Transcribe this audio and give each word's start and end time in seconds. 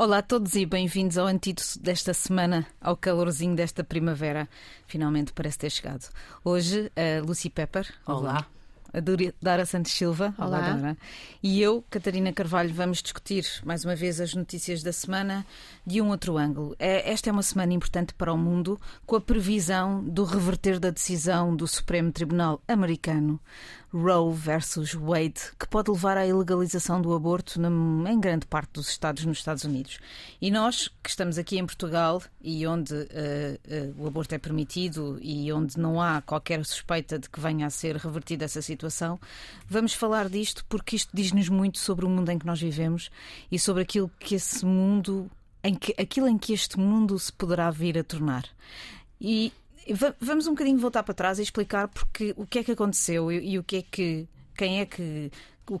Olá 0.00 0.16
a 0.16 0.22
todos 0.22 0.54
e 0.54 0.64
bem-vindos 0.64 1.18
ao 1.18 1.26
antídoto 1.26 1.78
desta 1.78 2.14
semana, 2.14 2.66
ao 2.80 2.96
calorzinho 2.96 3.54
desta 3.54 3.84
primavera. 3.84 4.48
Finalmente 4.86 5.30
parece 5.30 5.58
ter 5.58 5.68
chegado. 5.68 6.08
Hoje, 6.42 6.90
a 6.96 7.22
Lucy 7.22 7.50
Pepper. 7.50 7.86
Olá. 8.06 8.46
A 8.94 8.98
Dora 9.42 9.66
Santos 9.66 9.92
Silva. 9.92 10.34
Olá. 10.38 10.58
Olá, 10.58 10.72
Dora. 10.72 10.96
E 11.42 11.60
eu, 11.60 11.84
Catarina 11.90 12.32
Carvalho, 12.32 12.72
vamos 12.72 13.02
discutir 13.02 13.44
mais 13.62 13.84
uma 13.84 13.94
vez 13.94 14.22
as 14.22 14.32
notícias 14.32 14.82
da 14.82 14.90
semana 14.90 15.44
de 15.86 16.00
um 16.00 16.08
outro 16.08 16.38
ângulo. 16.38 16.74
É, 16.78 17.12
esta 17.12 17.28
é 17.28 17.32
uma 17.32 17.42
semana 17.42 17.74
importante 17.74 18.14
para 18.14 18.32
o 18.32 18.38
mundo, 18.38 18.80
com 19.04 19.16
a 19.16 19.20
previsão 19.20 20.02
do 20.02 20.24
reverter 20.24 20.80
da 20.80 20.88
decisão 20.88 21.54
do 21.54 21.68
Supremo 21.68 22.10
Tribunal 22.10 22.62
Americano 22.66 23.38
Roe 23.92 24.32
versus 24.32 24.94
Wade, 24.94 25.40
que 25.58 25.66
pode 25.68 25.90
levar 25.90 26.16
à 26.16 26.26
ilegalização 26.26 27.02
do 27.02 27.12
aborto 27.12 27.60
em 27.60 28.20
grande 28.20 28.46
parte 28.46 28.72
dos 28.74 28.88
estados 28.88 29.24
nos 29.24 29.38
Estados 29.38 29.64
Unidos. 29.64 29.98
E 30.40 30.50
nós, 30.50 30.88
que 31.02 31.10
estamos 31.10 31.38
aqui 31.38 31.58
em 31.58 31.66
Portugal 31.66 32.22
e 32.40 32.66
onde 32.66 32.94
uh, 32.94 32.98
uh, 32.98 34.02
o 34.02 34.06
aborto 34.06 34.34
é 34.34 34.38
permitido 34.38 35.18
e 35.20 35.52
onde 35.52 35.78
não 35.78 36.00
há 36.00 36.22
qualquer 36.22 36.64
suspeita 36.64 37.18
de 37.18 37.28
que 37.28 37.40
venha 37.40 37.66
a 37.66 37.70
ser 37.70 37.96
revertida 37.96 38.44
essa 38.44 38.62
situação, 38.62 39.18
vamos 39.68 39.92
falar 39.92 40.28
disto 40.28 40.64
porque 40.68 40.94
isto 40.94 41.10
diz-nos 41.12 41.48
muito 41.48 41.78
sobre 41.78 42.04
o 42.04 42.08
mundo 42.08 42.30
em 42.30 42.38
que 42.38 42.46
nós 42.46 42.60
vivemos 42.60 43.10
e 43.50 43.58
sobre 43.58 43.82
aquilo 43.82 44.10
que 44.20 44.36
esse 44.36 44.64
mundo, 44.64 45.28
em 45.64 45.74
que, 45.74 45.94
aquilo 46.00 46.28
em 46.28 46.38
que 46.38 46.52
este 46.52 46.78
mundo 46.78 47.18
se 47.18 47.32
poderá 47.32 47.70
vir 47.70 47.98
a 47.98 48.04
tornar. 48.04 48.44
E 49.20 49.52
Vamos 50.20 50.46
um 50.46 50.50
bocadinho 50.50 50.78
voltar 50.78 51.02
para 51.02 51.14
trás 51.14 51.38
e 51.38 51.42
explicar 51.42 51.88
porque, 51.88 52.34
o 52.36 52.46
que 52.46 52.58
é 52.58 52.64
que 52.64 52.72
aconteceu 52.72 53.30
e, 53.32 53.52
e 53.52 53.58
o 53.58 53.64
que 53.64 53.76
é 53.76 53.82
que. 53.82 54.28
Quem 54.56 54.80
é 54.80 54.86
que. 54.86 55.30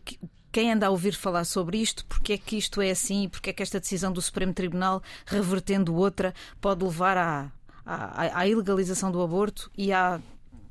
Que 0.04 0.18
quem 0.52 0.72
anda 0.72 0.86
a 0.86 0.90
ouvir 0.90 1.14
falar 1.14 1.44
sobre 1.44 1.78
isto, 1.78 2.04
porque 2.06 2.32
é 2.32 2.38
que 2.38 2.56
isto 2.56 2.80
é 2.80 2.90
assim 2.90 3.24
e 3.24 3.28
porque 3.28 3.50
é 3.50 3.52
que 3.52 3.62
esta 3.62 3.78
decisão 3.78 4.12
do 4.12 4.20
Supremo 4.20 4.52
Tribunal, 4.52 5.02
revertendo 5.24 5.94
outra, 5.94 6.34
pode 6.60 6.84
levar 6.84 7.16
à, 7.16 7.52
à, 7.86 8.40
à 8.40 8.48
ilegalização 8.48 9.12
do 9.12 9.22
aborto 9.22 9.70
e 9.76 9.92
à 9.92 10.20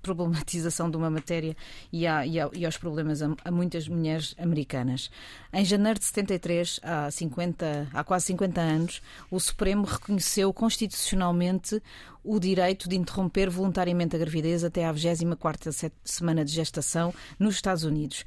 problematização 0.02 0.90
de 0.90 0.98
uma 0.98 1.10
matéria 1.10 1.56
e, 1.92 2.08
há, 2.08 2.26
e, 2.26 2.40
há, 2.40 2.50
e 2.54 2.66
aos 2.66 2.78
problemas 2.78 3.22
a, 3.22 3.36
a, 3.44 3.52
muitas 3.52 3.88
mulheres 3.88 4.36
americanas. 4.38 5.10
Em 5.54 5.64
janeiro 5.64 6.00
de 6.00 6.06
73, 6.06 6.80
há, 6.84 7.12
50, 7.12 7.90
há 7.94 8.04
quase 8.04 8.26
50 8.28 8.62
anos, 8.62 9.02
o 9.30 9.40
Supremo 9.40 9.86
reconheceu 9.86 10.54
constitucionalmente 10.54 11.82
o 12.24 12.40
direito 12.40 12.90
de 12.90 12.96
interromper 12.96 13.50
voluntariamente 13.50 14.16
a 14.16 14.20
gravidez 14.20 14.64
até 14.64 14.86
à 14.86 14.92
24 14.92 15.72
semana 16.04 16.44
de 16.44 16.52
gestação 16.52 17.14
nos 17.38 17.56
Estados 17.56 17.84
Unidos. 17.84 18.26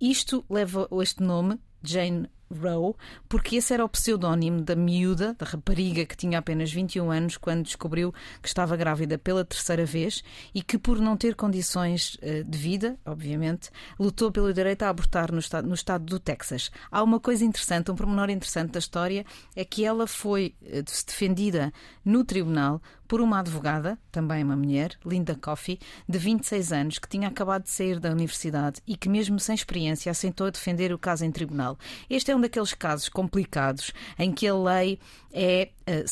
Isto 0.00 0.44
leva 0.48 0.88
este 1.00 1.22
nome, 1.22 1.58
Jane 1.82 2.28
Roe, 2.52 2.94
porque 3.28 3.56
esse 3.56 3.72
era 3.72 3.84
o 3.84 3.88
pseudónimo 3.88 4.60
da 4.60 4.76
miúda, 4.76 5.34
da 5.38 5.46
rapariga 5.46 6.04
que 6.04 6.16
tinha 6.16 6.38
apenas 6.38 6.72
21 6.72 7.10
anos 7.10 7.36
quando 7.36 7.64
descobriu 7.64 8.12
que 8.40 8.48
estava 8.48 8.76
grávida 8.76 9.18
pela 9.18 9.44
terceira 9.44 9.84
vez 9.84 10.22
e 10.54 10.62
que, 10.62 10.78
por 10.78 10.98
não 10.98 11.16
ter 11.16 11.34
condições 11.34 12.14
uh, 12.16 12.44
de 12.44 12.58
vida, 12.58 12.98
obviamente, 13.04 13.70
lutou 13.98 14.30
pelo 14.30 14.52
direito 14.52 14.82
a 14.82 14.88
abortar 14.88 15.32
no 15.32 15.38
estado, 15.38 15.68
no 15.68 15.74
estado 15.74 16.04
do 16.04 16.18
Texas. 16.18 16.70
Há 16.90 17.02
uma 17.02 17.18
coisa 17.18 17.44
interessante, 17.44 17.90
um 17.90 17.96
pormenor 17.96 18.30
interessante 18.30 18.72
da 18.72 18.78
história, 18.78 19.24
é 19.56 19.64
que 19.64 19.84
ela 19.84 20.06
foi 20.06 20.54
uh, 20.62 20.82
defendida 21.06 21.72
no 22.04 22.24
tribunal 22.24 22.80
por 23.12 23.20
uma 23.20 23.40
advogada, 23.40 23.98
também 24.10 24.42
uma 24.42 24.56
mulher, 24.56 24.96
Linda 25.04 25.34
Coffey, 25.34 25.78
de 26.08 26.16
26 26.16 26.72
anos, 26.72 26.98
que 26.98 27.06
tinha 27.06 27.28
acabado 27.28 27.64
de 27.64 27.70
sair 27.70 28.00
da 28.00 28.10
universidade 28.10 28.80
e 28.86 28.96
que, 28.96 29.06
mesmo 29.06 29.38
sem 29.38 29.54
experiência, 29.54 30.10
aceitou 30.10 30.50
defender 30.50 30.94
o 30.94 30.98
caso 30.98 31.22
em 31.22 31.30
tribunal. 31.30 31.78
Este 32.08 32.30
é 32.30 32.34
um 32.34 32.40
daqueles 32.42 32.74
casos 32.74 33.08
complicados 33.08 33.92
em 34.18 34.32
que 34.32 34.46
a 34.46 34.54
lei 34.54 34.98
é, 35.32 35.70
eh, 35.86 36.04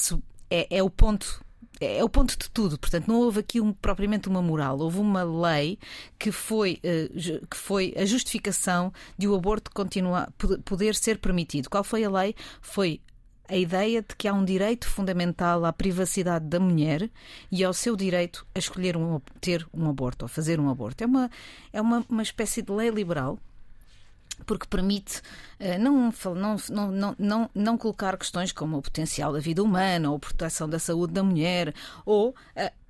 é, 0.51 0.79
é 0.79 0.83
o 0.83 0.91
ponto 0.91 1.45
é 1.81 2.05
o 2.05 2.09
ponto 2.11 2.37
de 2.37 2.51
tudo. 2.51 2.79
Portanto, 2.79 3.09
não 3.09 3.21
houve 3.21 3.41
aqui 3.41 3.59
um, 3.61 3.73
propriamente 3.73 4.29
uma 4.29 4.43
moral, 4.43 4.79
houve 4.79 4.99
uma 4.99 5.23
lei 5.23 5.79
que 6.19 6.31
foi, 6.31 6.79
uh, 6.85 7.47
que 7.47 7.57
foi 7.57 7.95
a 7.97 8.05
justificação 8.05 8.93
de 9.17 9.27
o 9.27 9.35
aborto 9.35 9.71
continuar, 9.73 10.31
poder 10.65 10.95
ser 10.95 11.19
permitido. 11.19 11.71
Qual 11.71 11.83
foi 11.83 12.05
a 12.05 12.11
lei? 12.11 12.35
Foi 12.61 13.01
a 13.49 13.57
ideia 13.57 14.03
de 14.03 14.15
que 14.15 14.29
há 14.29 14.33
um 14.33 14.45
direito 14.45 14.87
fundamental 14.87 15.65
à 15.65 15.73
privacidade 15.73 16.47
da 16.47 16.61
mulher 16.61 17.11
e 17.51 17.65
ao 17.65 17.73
seu 17.73 17.97
direito 17.97 18.47
a 18.55 18.59
escolher 18.59 18.97
um, 18.97 19.19
ter 19.41 19.67
um 19.75 19.89
aborto 19.89 20.25
ou 20.27 20.29
fazer 20.29 20.61
um 20.61 20.69
aborto. 20.69 21.03
É 21.03 21.07
uma, 21.07 21.31
é 21.73 21.81
uma, 21.81 22.05
uma 22.09 22.23
espécie 22.23 22.63
de 22.63 22.71
lei 22.71 22.91
liberal 22.91 23.39
porque 24.47 24.67
permite 24.67 25.21
uh, 25.61 25.79
não, 25.79 26.13
não, 26.35 26.91
não, 26.91 27.17
não, 27.19 27.51
não 27.55 27.79
colocar 27.79 28.17
questões 28.17 28.53
como 28.53 28.79
o 28.79 28.83
potencial 28.83 29.33
da 29.33 29.39
vida 29.39 29.63
humana 29.63 30.11
ou 30.11 30.17
a 30.17 30.21
proteção 30.21 30.69
da 30.69 30.79
saúde 30.79 31.13
da 31.13 31.23
mulher, 31.23 31.75
ou, 32.05 32.31
uh, 32.31 32.35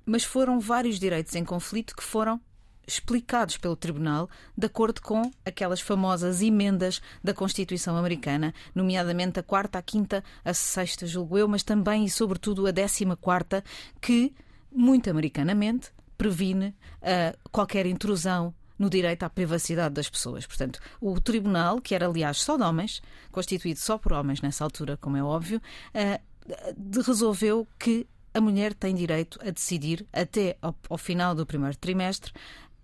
mas 0.05 0.23
foram 0.23 0.59
vários 0.59 0.99
direitos 0.99 1.35
em 1.35 1.43
conflito 1.43 1.95
que 1.95 2.03
foram 2.03 2.39
explicados 2.87 3.57
pelo 3.57 3.75
Tribunal 3.75 4.29
de 4.57 4.65
acordo 4.65 5.01
com 5.01 5.31
aquelas 5.45 5.79
famosas 5.79 6.41
emendas 6.41 7.01
da 7.23 7.33
Constituição 7.33 7.95
Americana, 7.95 8.53
nomeadamente 8.75 9.39
a 9.39 9.43
quarta, 9.43 9.79
a 9.79 9.81
quinta, 9.81 10.23
a 10.43 10.53
sexta, 10.53 11.05
julgo 11.05 11.37
eu, 11.37 11.47
mas 11.47 11.63
também 11.63 12.05
e 12.05 12.09
sobretudo 12.09 12.67
a 12.67 12.71
décima 12.71 13.15
quarta, 13.15 13.63
que, 14.01 14.33
muito 14.71 15.09
americanamente, 15.09 15.89
previne 16.17 16.75
uh, 17.01 17.49
qualquer 17.51 17.85
intrusão 17.85 18.53
no 18.81 18.89
direito 18.89 19.21
à 19.21 19.29
privacidade 19.29 19.93
das 19.93 20.09
pessoas. 20.09 20.47
Portanto, 20.47 20.79
o 20.99 21.21
tribunal, 21.21 21.79
que 21.79 21.93
era 21.93 22.07
aliás 22.07 22.41
só 22.41 22.57
de 22.57 22.63
homens, 22.63 22.99
constituído 23.31 23.79
só 23.79 23.95
por 23.95 24.11
homens 24.11 24.41
nessa 24.41 24.63
altura, 24.63 24.97
como 24.97 25.15
é 25.15 25.23
óbvio, 25.23 25.61
uh, 25.93 27.01
resolveu 27.05 27.67
que 27.77 28.07
a 28.33 28.41
mulher 28.41 28.73
tem 28.73 28.95
direito 28.95 29.39
a 29.45 29.51
decidir, 29.51 30.07
até 30.11 30.57
ao, 30.59 30.97
final 30.97 31.35
do 31.35 31.45
primeiro 31.45 31.77
trimestre, 31.77 32.33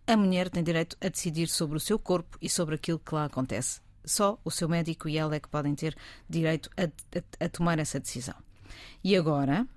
a 0.06 0.16
mulher 0.16 0.52
tem 0.52 0.64
direito 0.64 0.96
a 1.02 1.10
decidir 1.10 1.48
sobre 1.48 1.78
o 1.78 1.80
seu 1.80 1.98
corpo 1.98 2.38
e 2.40 2.48
sobre 2.48 2.76
aquilo 2.76 3.00
que 3.00 3.16
lá 3.16 3.26
acontece. 3.26 3.82
Só 4.06 4.40
o 4.46 4.52
seu 4.52 4.70
médico 4.70 5.10
e 5.10 5.18
ela 5.18 5.34
é 5.34 5.40
que 5.40 5.50
podem 5.50 5.74
ter 5.74 5.98
direito 6.30 6.70
a, 6.78 6.84
a, 6.84 7.46
a 7.46 7.50
tomar 7.50 7.80
essa 7.80 8.00
decisão. 8.00 8.36
E 9.04 9.18
agora, 9.18 9.68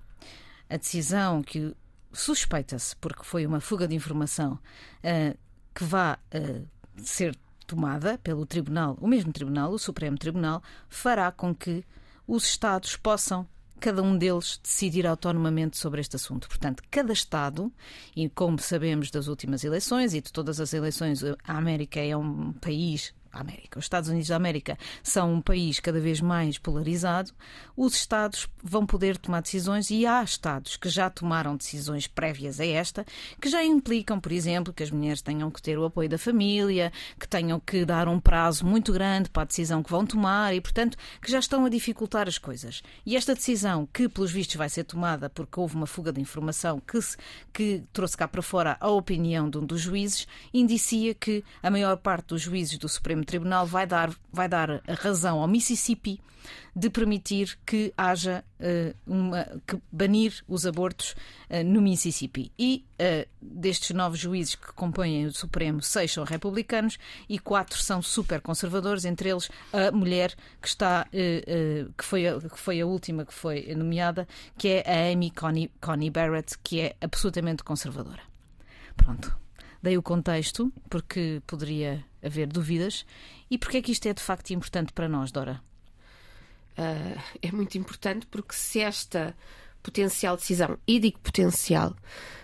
a 0.68 0.76
decisão 0.76 1.42
que 1.42 1.74
suspeita-se, 2.12 2.94
porque 2.96 3.24
foi 3.24 3.46
uma 3.46 3.60
fuga 3.60 3.88
de 3.88 3.94
informação, 3.94 4.58
uh, 5.02 5.38
que 5.74 5.84
vá 5.84 6.18
uh, 6.34 6.66
ser 6.96 7.36
tomada 7.66 8.18
pelo 8.18 8.44
Tribunal, 8.44 8.98
o 9.00 9.06
mesmo 9.06 9.32
Tribunal, 9.32 9.72
o 9.72 9.78
Supremo 9.78 10.18
Tribunal, 10.18 10.62
fará 10.88 11.30
com 11.30 11.54
que 11.54 11.84
os 12.26 12.44
Estados 12.44 12.96
possam 12.96 13.46
cada 13.78 14.02
um 14.02 14.16
deles 14.16 14.60
decidir 14.62 15.06
autonomamente 15.06 15.78
sobre 15.78 16.00
este 16.00 16.16
assunto. 16.16 16.46
Portanto, 16.48 16.82
cada 16.90 17.12
Estado, 17.12 17.72
e 18.14 18.28
como 18.28 18.58
sabemos 18.58 19.10
das 19.10 19.26
últimas 19.26 19.64
eleições 19.64 20.12
e 20.12 20.20
de 20.20 20.30
todas 20.30 20.60
as 20.60 20.74
eleições, 20.74 21.24
a 21.24 21.56
América 21.56 21.98
é 21.98 22.14
um 22.16 22.52
país 22.52 23.14
a 23.32 23.40
América, 23.40 23.78
os 23.78 23.84
Estados 23.84 24.08
Unidos 24.08 24.28
da 24.28 24.36
América 24.36 24.78
são 25.02 25.34
um 25.34 25.40
país 25.40 25.80
cada 25.80 26.00
vez 26.00 26.20
mais 26.20 26.58
polarizado, 26.58 27.32
os 27.76 27.94
Estados 27.94 28.48
vão 28.62 28.84
poder 28.84 29.16
tomar 29.16 29.42
decisões 29.42 29.90
e 29.90 30.06
há 30.06 30.22
Estados 30.22 30.76
que 30.76 30.88
já 30.88 31.08
tomaram 31.08 31.56
decisões 31.56 32.06
prévias 32.06 32.60
a 32.60 32.66
esta, 32.66 33.06
que 33.40 33.48
já 33.48 33.64
implicam, 33.64 34.20
por 34.20 34.32
exemplo, 34.32 34.72
que 34.72 34.82
as 34.82 34.90
mulheres 34.90 35.22
tenham 35.22 35.50
que 35.50 35.62
ter 35.62 35.78
o 35.78 35.84
apoio 35.84 36.08
da 36.08 36.18
família, 36.18 36.92
que 37.18 37.28
tenham 37.28 37.60
que 37.60 37.84
dar 37.84 38.08
um 38.08 38.20
prazo 38.20 38.66
muito 38.66 38.92
grande 38.92 39.30
para 39.30 39.42
a 39.42 39.46
decisão 39.46 39.82
que 39.82 39.90
vão 39.90 40.04
tomar 40.04 40.54
e, 40.54 40.60
portanto, 40.60 40.96
que 41.22 41.30
já 41.30 41.38
estão 41.38 41.64
a 41.64 41.68
dificultar 41.68 42.28
as 42.28 42.38
coisas. 42.38 42.82
E 43.06 43.16
esta 43.16 43.34
decisão, 43.34 43.88
que 43.92 44.08
pelos 44.08 44.32
vistos 44.32 44.56
vai 44.56 44.68
ser 44.68 44.84
tomada 44.84 45.30
porque 45.30 45.58
houve 45.58 45.76
uma 45.76 45.86
fuga 45.86 46.12
de 46.12 46.20
informação 46.20 46.80
que, 46.80 47.00
se, 47.00 47.16
que 47.52 47.82
trouxe 47.92 48.16
cá 48.16 48.26
para 48.26 48.42
fora 48.42 48.76
a 48.80 48.88
opinião 48.88 49.48
de 49.48 49.58
um 49.58 49.64
dos 49.64 49.80
juízes, 49.80 50.26
indicia 50.52 51.14
que 51.14 51.44
a 51.62 51.70
maior 51.70 51.96
parte 51.96 52.28
dos 52.28 52.42
juízes 52.42 52.78
do 52.78 52.88
Supremo 52.88 53.19
Supremo 53.20 53.24
Tribunal 53.24 53.66
vai 53.66 53.86
dar, 53.86 54.10
vai 54.32 54.48
dar 54.48 54.70
a 54.70 54.94
razão 54.94 55.40
ao 55.40 55.48
Mississippi 55.48 56.20
de 56.74 56.88
permitir 56.88 57.58
que 57.66 57.92
haja 57.96 58.44
uh, 58.58 58.94
uma. 59.06 59.44
que 59.66 59.78
banir 59.92 60.42
os 60.48 60.64
abortos 60.64 61.14
uh, 61.50 61.62
no 61.64 61.82
Mississippi. 61.82 62.50
E 62.58 62.84
uh, 62.94 63.28
destes 63.40 63.90
nove 63.90 64.16
juízes 64.16 64.54
que 64.54 64.72
compõem 64.72 65.26
o 65.26 65.32
Supremo, 65.32 65.82
seis 65.82 66.12
são 66.12 66.24
republicanos 66.24 66.98
e 67.28 67.38
quatro 67.38 67.78
são 67.78 68.00
super 68.00 68.40
conservadores, 68.40 69.04
entre 69.04 69.28
eles 69.28 69.50
a 69.72 69.90
mulher 69.90 70.34
que 70.60 70.68
está. 70.68 71.06
que, 71.10 72.04
foi 72.04 72.26
a, 72.26 72.40
que 72.40 72.58
foi 72.58 72.80
a 72.80 72.86
última 72.86 73.26
que 73.26 73.34
foi 73.34 73.74
nomeada, 73.74 74.26
que 74.56 74.68
é 74.68 74.84
a 74.86 75.12
Amy 75.12 75.30
Coney 75.30 76.10
Barrett, 76.10 76.56
que 76.62 76.80
é 76.80 76.96
absolutamente 77.00 77.62
conservadora. 77.62 78.22
Pronto. 78.96 79.36
Dei 79.82 79.96
o 79.96 80.02
contexto, 80.02 80.72
porque 80.88 81.42
poderia 81.46 82.04
haver 82.22 82.46
dúvidas. 82.46 83.06
E 83.50 83.56
porquê 83.56 83.78
é 83.78 83.82
que 83.82 83.92
isto 83.92 84.06
é 84.06 84.12
de 84.12 84.22
facto 84.22 84.50
importante 84.50 84.92
para 84.92 85.08
nós, 85.08 85.32
Dora? 85.32 85.60
Uh, 86.78 87.20
é 87.42 87.50
muito 87.52 87.76
importante 87.76 88.26
porque 88.26 88.54
se 88.54 88.80
esta 88.80 89.34
potencial 89.82 90.36
decisão, 90.36 90.78
e 90.86 91.00
digo 91.00 91.18
potencial, 91.20 91.90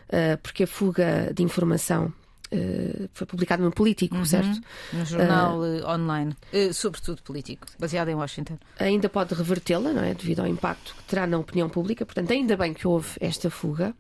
uh, 0.09 0.39
porque 0.43 0.65
a 0.65 0.67
fuga 0.67 1.33
de 1.35 1.43
informação 1.43 2.13
Uh, 2.53 3.09
foi 3.13 3.27
publicado 3.27 3.63
no 3.63 3.73
Político, 3.73 4.17
uhum. 4.17 4.25
certo? 4.25 4.61
No 4.93 5.05
jornal 5.05 5.59
uh, 5.59 5.85
online, 5.89 6.37
uh, 6.53 6.73
sobretudo 6.73 7.21
político, 7.23 7.67
baseado 7.77 8.09
em 8.09 8.15
Washington. 8.15 8.57
Ainda 8.79 9.09
pode 9.09 9.35
revertê-la, 9.35 9.93
não 9.93 10.03
é? 10.03 10.15
Devido 10.15 10.41
ao 10.41 10.47
impacto 10.47 10.95
que 10.95 11.03
terá 11.05 11.27
na 11.27 11.39
opinião 11.39 11.69
pública. 11.69 12.07
Portanto, 12.07 12.31
ainda 12.33 12.57
bem 12.57 12.73
que 12.73 12.87
houve 12.87 13.09
esta 13.21 13.51
fuga. 13.51 13.95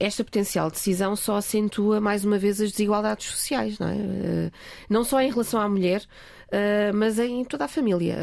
esta 0.00 0.24
potencial 0.24 0.68
decisão 0.70 1.14
só 1.14 1.36
acentua 1.36 2.00
mais 2.00 2.24
uma 2.24 2.38
vez 2.38 2.60
as 2.60 2.72
desigualdades 2.72 3.28
sociais, 3.28 3.78
não 3.78 3.88
é? 3.88 4.50
não 4.90 5.04
só 5.04 5.20
em 5.20 5.30
relação 5.30 5.60
à 5.60 5.68
mulher, 5.68 6.02
mas 6.94 7.18
em 7.18 7.44
toda 7.44 7.64
a 7.66 7.68
família. 7.68 8.16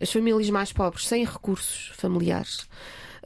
as 0.00 0.10
famílias 0.10 0.48
mais 0.50 0.72
pobres, 0.72 1.06
sem 1.06 1.24
recursos 1.24 1.92
familiares. 1.94 2.66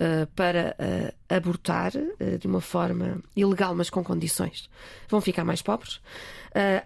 Uh, 0.00 0.28
para 0.36 0.76
uh, 0.78 1.34
abortar 1.34 1.90
uh, 1.96 2.38
de 2.38 2.46
uma 2.46 2.60
forma 2.60 3.20
ilegal, 3.34 3.74
mas 3.74 3.90
com 3.90 4.04
condições, 4.04 4.70
vão 5.08 5.20
ficar 5.20 5.44
mais 5.44 5.60
pobres. 5.60 6.00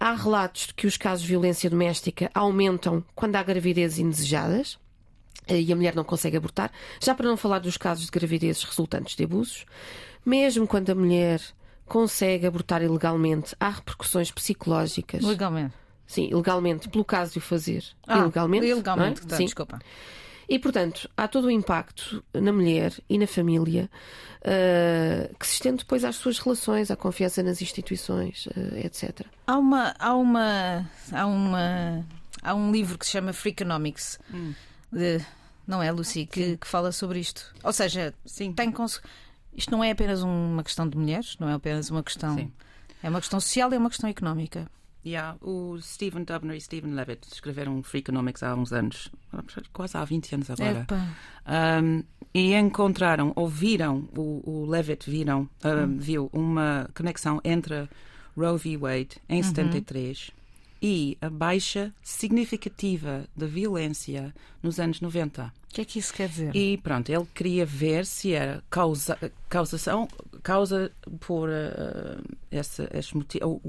há 0.01 0.15
relatos 0.15 0.69
de 0.69 0.75
que 0.75 0.87
os 0.87 0.97
casos 0.97 1.21
de 1.21 1.29
violência 1.29 1.69
doméstica 1.69 2.31
aumentam 2.33 3.05
quando 3.15 3.37
há 3.37 3.43
gravidezes 3.43 3.99
indesejadas 3.99 4.79
e 5.47 5.71
a 5.71 5.77
mulher 5.77 5.95
não 5.95 6.05
consegue 6.05 6.39
abortar, 6.39 6.73
já 7.01 7.15
para 7.15 7.29
não 7.29 7.37
falar 7.37 7.59
dos 7.59 7.77
casos 7.77 8.07
de 8.07 8.11
gravidezes 8.11 8.65
resultantes 8.65 9.15
de 9.15 9.25
abusos. 9.25 9.67
Mesmo 10.25 10.67
quando 10.67 10.89
a 10.89 10.95
mulher 10.95 11.43
consegue 11.85 12.47
abortar 12.47 12.83
ilegalmente, 12.83 13.55
há 13.61 13.69
repercussões 13.69 14.31
psicológicas. 14.31 15.23
Legalmente. 15.23 15.75
Sim, 16.07 16.29
ilegalmente, 16.31 16.89
pelo 16.89 17.05
caso 17.05 17.33
de 17.33 17.39
o 17.39 17.41
fazer. 17.43 17.85
Ah, 18.07 18.19
ilegalmente. 18.21 18.67
Ilegalmente, 18.67 19.23
é? 19.23 19.27
tá, 19.27 19.37
Sim. 19.37 19.45
desculpa. 19.45 19.81
E, 20.53 20.59
portanto, 20.59 21.09
há 21.17 21.27
todo 21.27 21.47
o 21.47 21.51
impacto 21.51 22.23
na 22.35 22.53
mulher 22.53 22.93
e 23.09 23.17
na 23.17 23.27
família 23.27 23.89
uh, 24.43 25.35
que 25.39 25.47
se 25.47 25.55
estende 25.55 25.79
depois 25.79 26.05
às 26.05 26.17
suas 26.17 26.39
relações, 26.39 26.91
à 26.91 26.97
confiança 26.97 27.43
nas 27.43 27.63
instituições, 27.63 28.45
uh, 28.49 28.77
etc. 28.85 29.27
Há 29.47 29.57
uma, 29.57 29.95
há 29.99 30.13
uma, 30.15 30.91
há 31.11 31.25
uma, 31.25 32.07
há 32.43 32.55
um 32.55 32.71
livro 32.71 32.99
que 32.99 33.07
se 33.07 33.13
chama 33.13 33.33
Freakonomics, 33.33 34.19
hum. 34.31 34.53
de, 34.93 35.25
não 35.67 35.83
é, 35.83 35.91
Lucy, 35.91 36.27
que, 36.27 36.59
que, 36.59 36.67
fala 36.67 36.93
sobre 36.93 37.19
isto. 37.19 37.55
Ou 37.65 37.73
seja, 37.73 38.13
Sim. 38.27 38.53
tem 38.53 38.71
isto 39.55 39.71
não 39.71 39.83
é 39.83 39.91
apenas 39.91 40.23
uma 40.23 40.63
questão 40.63 40.87
de 40.87 40.99
mulheres, 40.99 41.35
não 41.41 41.49
é 41.49 41.55
apenas 41.55 41.89
uma 41.91 42.03
questão. 42.03 42.37
Sim. 42.37 42.53
É 43.03 43.09
uma 43.09 43.21
questão 43.21 43.41
social 43.41 43.73
e 43.73 43.77
é 43.77 43.79
uma 43.79 43.89
questão 43.89 44.11
económica. 44.11 44.71
Yeah, 45.05 45.37
o 45.41 45.81
Stephen 45.81 46.25
Dubner 46.25 46.57
e 46.57 46.61
Stephen 46.61 46.95
Levitt 46.95 47.27
escreveram 47.27 47.83
Freakonomics 47.83 48.43
há 48.43 48.55
uns 48.55 48.73
anos, 48.73 49.11
quase 49.73 49.97
há 49.97 50.05
20 50.05 50.35
anos 50.37 50.51
agora. 50.51 50.87
Um, 51.83 52.05
e 52.33 52.55
encontraram, 52.55 53.33
ouviram, 53.35 54.09
o, 54.17 54.43
o 54.49 54.67
Levitt 54.67 55.11
viram, 55.11 55.49
um, 55.65 55.69
hum. 55.69 55.99
viu 55.99 56.31
uma 56.33 56.89
conexão 56.95 57.41
entre 57.45 57.89
Roe 58.37 58.57
v. 58.59 58.77
Wade 58.77 59.17
em 59.29 59.39
uhum. 59.39 59.49
73 59.49 60.31
e 60.83 61.17
a 61.21 61.31
baixa 61.31 61.95
significativa 62.03 63.25
da 63.37 63.47
violência 63.47 64.35
nos 64.63 64.81
anos 64.81 65.01
90. 65.01 65.45
O 65.45 65.75
que 65.75 65.81
é 65.81 65.85
que 65.85 65.99
isso 65.99 66.13
quer 66.13 66.29
dizer? 66.29 66.55
E 66.57 66.77
pronto, 66.77 67.09
ele 67.09 67.27
queria 67.33 67.65
ver 67.65 68.05
se 68.05 68.33
era 68.33 68.63
causa, 68.69 69.17
causação, 69.49 70.09
causa 70.43 70.91
por 71.21 71.49
uh, 71.49 72.23
esse, 72.51 72.89
esse 72.93 73.17
motivo, 73.17 73.61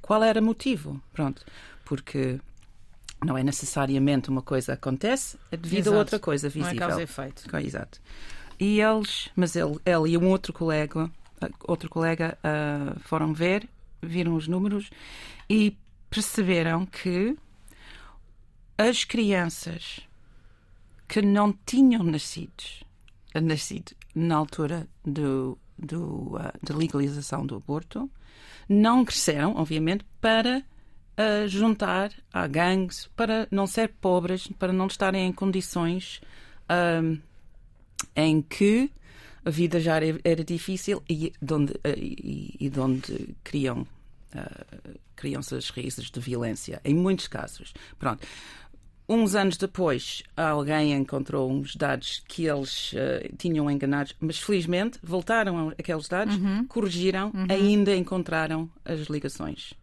qual 0.00 0.22
era 0.22 0.40
o 0.40 0.44
motivo, 0.44 1.00
pronto, 1.12 1.44
porque 1.84 2.40
não 3.24 3.36
é 3.36 3.42
necessariamente 3.42 4.30
uma 4.30 4.42
coisa 4.42 4.72
acontece, 4.72 5.38
é 5.50 5.56
devido 5.56 5.80
Exato. 5.80 5.96
a 5.96 5.98
outra 5.98 6.18
coisa 6.18 6.48
visível. 6.48 6.74
Não 6.74 6.84
é 6.84 6.88
causa 6.88 7.00
e 7.00 7.04
efeito. 7.04 7.56
Exato. 7.56 8.00
E 8.58 8.80
eles, 8.80 9.30
mas 9.34 9.56
ele, 9.56 9.78
ele 9.84 10.10
e 10.10 10.18
um 10.18 10.28
outro 10.28 10.52
colega, 10.52 11.10
outro 11.64 11.88
colega 11.88 12.38
uh, 12.38 12.98
foram 13.00 13.32
ver, 13.32 13.68
viram 14.00 14.34
os 14.34 14.48
números 14.48 14.90
e 15.48 15.76
perceberam 16.10 16.84
que 16.86 17.36
as 18.76 19.04
crianças 19.04 20.00
que 21.08 21.22
não 21.22 21.52
tinham 21.66 22.02
nascido, 22.02 22.64
nascido 23.34 23.92
na 24.14 24.36
altura 24.36 24.88
do, 25.04 25.58
do, 25.84 26.36
uh, 26.36 26.52
da 26.62 26.74
legalização 26.76 27.44
do 27.44 27.56
aborto 27.56 28.10
não 28.68 29.04
cresceram, 29.04 29.56
obviamente, 29.56 30.04
para 30.20 30.58
uh, 30.58 31.48
juntar 31.48 32.12
a 32.32 32.46
gangues, 32.46 33.08
para 33.16 33.46
não 33.50 33.66
ser 33.66 33.88
pobres, 34.00 34.48
para 34.58 34.72
não 34.72 34.86
estarem 34.86 35.26
em 35.26 35.32
condições 35.32 36.20
uh, 36.70 37.18
em 38.14 38.40
que 38.42 38.90
a 39.44 39.50
vida 39.50 39.80
já 39.80 39.96
era, 39.96 40.20
era 40.22 40.44
difícil 40.44 41.02
e 41.08 41.32
de 41.40 41.54
onde, 41.54 41.74
e, 41.96 42.56
e 42.60 42.70
de 42.70 42.80
onde 42.80 43.34
criam 43.42 43.86
criam-se 45.14 45.54
as 45.54 45.68
raízes 45.68 46.10
de 46.10 46.18
violência, 46.20 46.80
em 46.84 46.94
muitos 46.94 47.28
casos. 47.28 47.74
Pronto. 47.98 48.26
Uns 49.08 49.34
anos 49.34 49.56
depois, 49.56 50.22
alguém 50.36 50.92
encontrou 50.94 51.50
uns 51.50 51.74
dados 51.74 52.22
que 52.28 52.46
eles 52.46 52.92
uh, 52.92 53.36
tinham 53.36 53.70
enganados, 53.70 54.14
mas 54.20 54.38
felizmente 54.38 54.98
voltaram 55.02 55.70
aqueles 55.70 56.08
dados, 56.08 56.36
uhum. 56.36 56.64
corrigiram, 56.66 57.30
uhum. 57.34 57.46
ainda 57.50 57.94
encontraram 57.94 58.70
as 58.84 59.00
ligações. 59.08 59.74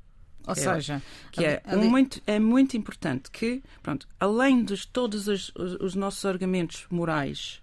Ou 0.48 0.54
que 0.54 0.62
é 0.62 0.63
seja, 0.63 0.94
é, 0.95 1.01
que 1.31 1.45
é, 1.45 1.62
ali... 1.66 1.88
muito, 1.88 2.21
é 2.25 2.39
muito 2.39 2.75
importante 2.77 3.30
que, 3.30 3.62
pronto, 3.83 4.07
além 4.19 4.63
de 4.63 4.88
todos 4.88 5.27
os, 5.27 5.51
os, 5.54 5.74
os 5.75 5.95
nossos 5.95 6.25
argumentos 6.25 6.88
morais, 6.89 7.62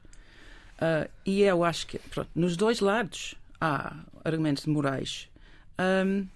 uh, 0.74 1.10
e 1.24 1.42
eu 1.42 1.64
acho 1.64 1.86
que 1.86 1.98
pronto, 1.98 2.30
nos 2.34 2.56
dois 2.56 2.80
lados 2.80 3.34
há 3.60 3.96
argumentos 4.24 4.66
morais, 4.66 5.28
um, 6.06 6.26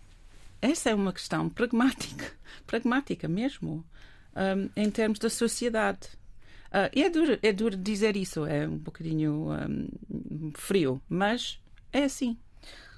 essa 0.63 0.91
é 0.91 0.95
uma 0.95 1.13
questão 1.13 1.49
pragmática, 1.49 2.33
pragmática 2.67 3.29
mesmo, 3.29 3.85
um, 4.37 4.71
em 4.77 4.91
termos 4.91 5.19
da 5.19 5.31
sociedade. 5.31 6.09
Uh, 6.69 6.91
é 6.99 7.11
duro, 7.11 7.39
é 7.43 7.53
duro 7.53 7.77
dizer 7.77 8.17
isso, 8.17 8.47
é 8.47 8.67
um 8.67 8.79
bocadinho 8.79 9.49
um, 9.51 10.53
frio, 10.55 11.03
mas 11.09 11.59
é 11.93 12.05
assim. 12.05 12.39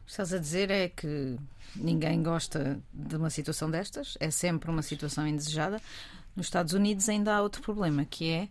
O 0.00 0.04
que 0.04 0.10
estás 0.10 0.32
a 0.34 0.38
dizer 0.38 0.70
é 0.70 0.88
que 0.88 1.38
ninguém 1.74 2.22
gosta 2.22 2.78
de 2.92 3.16
uma 3.16 3.30
situação 3.30 3.70
destas, 3.70 4.16
é 4.20 4.30
sempre 4.30 4.70
uma 4.70 4.82
situação 4.82 5.26
indesejada. 5.26 5.80
Nos 6.36 6.46
Estados 6.46 6.74
Unidos 6.74 7.08
ainda 7.08 7.34
há 7.34 7.42
outro 7.42 7.62
problema, 7.62 8.04
que 8.04 8.30
é 8.30 8.48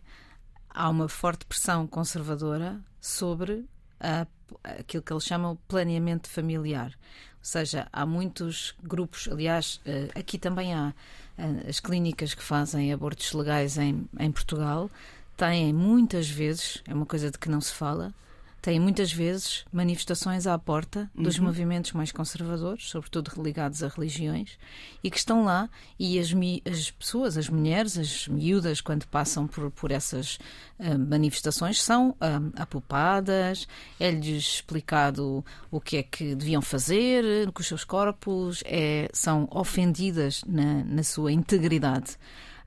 há 0.70 0.90
uma 0.90 1.08
forte 1.08 1.46
pressão 1.46 1.86
conservadora 1.86 2.80
sobre 3.00 3.66
a, 4.00 4.26
aquilo 4.64 5.04
que 5.04 5.14
eles 5.14 5.24
chamam 5.24 5.56
planeamento 5.68 6.30
familiar. 6.30 6.94
Seja, 7.42 7.88
há 7.92 8.06
muitos 8.06 8.76
grupos, 8.84 9.28
aliás, 9.32 9.82
eh, 9.86 10.10
aqui 10.14 10.38
também 10.38 10.74
há 10.74 10.94
eh, 11.38 11.70
as 11.70 11.80
clínicas 11.80 12.34
que 12.36 12.44
fazem 12.44 12.94
abortos 12.94 13.34
legais 13.34 13.78
em, 13.78 14.08
em 14.20 14.32
Portugal, 14.32 14.92
têm 15.36 15.74
muitas 15.74 16.30
vezes, 16.30 16.84
é 16.88 16.94
uma 16.94 17.06
coisa 17.06 17.32
de 17.32 17.40
que 17.40 17.50
não 17.50 17.60
se 17.60 17.74
fala, 17.74 18.14
têm 18.62 18.80
muitas 18.80 19.12
vezes 19.12 19.66
manifestações 19.72 20.46
à 20.46 20.58
porta 20.58 21.10
dos 21.16 21.38
uhum. 21.38 21.46
movimentos 21.46 21.94
mais 21.94 22.12
conservadores, 22.12 22.90
sobretudo 22.90 23.32
ligados 23.42 23.82
a 23.82 23.88
religiões, 23.88 24.58
e 25.04 25.10
que 25.10 25.18
estão 25.18 25.44
lá 25.44 25.68
e 25.98 26.20
as, 26.20 26.30
as 26.72 26.92
pessoas, 26.92 27.38
as 27.38 27.50
mulheres, 27.50 27.98
as 27.98 28.28
miúdas, 28.28 28.80
quando 28.80 29.08
passam 29.08 29.48
por, 29.48 29.72
por 29.72 29.92
essas 29.92 30.36
uh, 30.80 30.98
manifestações, 31.00 31.82
são 31.82 32.12
uh, 32.12 32.16
apupadas, 32.56 33.68
é-lhes 34.00 34.56
explicado 34.56 35.44
o 35.72 35.82
que 35.82 35.98
é 35.98 36.04
que 36.04 36.36
deviam 36.36 36.62
fazer 36.62 37.52
com 37.52 37.62
os 37.62 37.68
seus 37.68 37.84
corpos, 37.84 38.62
é, 38.66 39.10
são 39.12 39.48
ofendidas 39.52 40.44
na, 40.46 40.84
na 40.84 41.04
sua 41.04 41.32
integridade. 41.32 42.16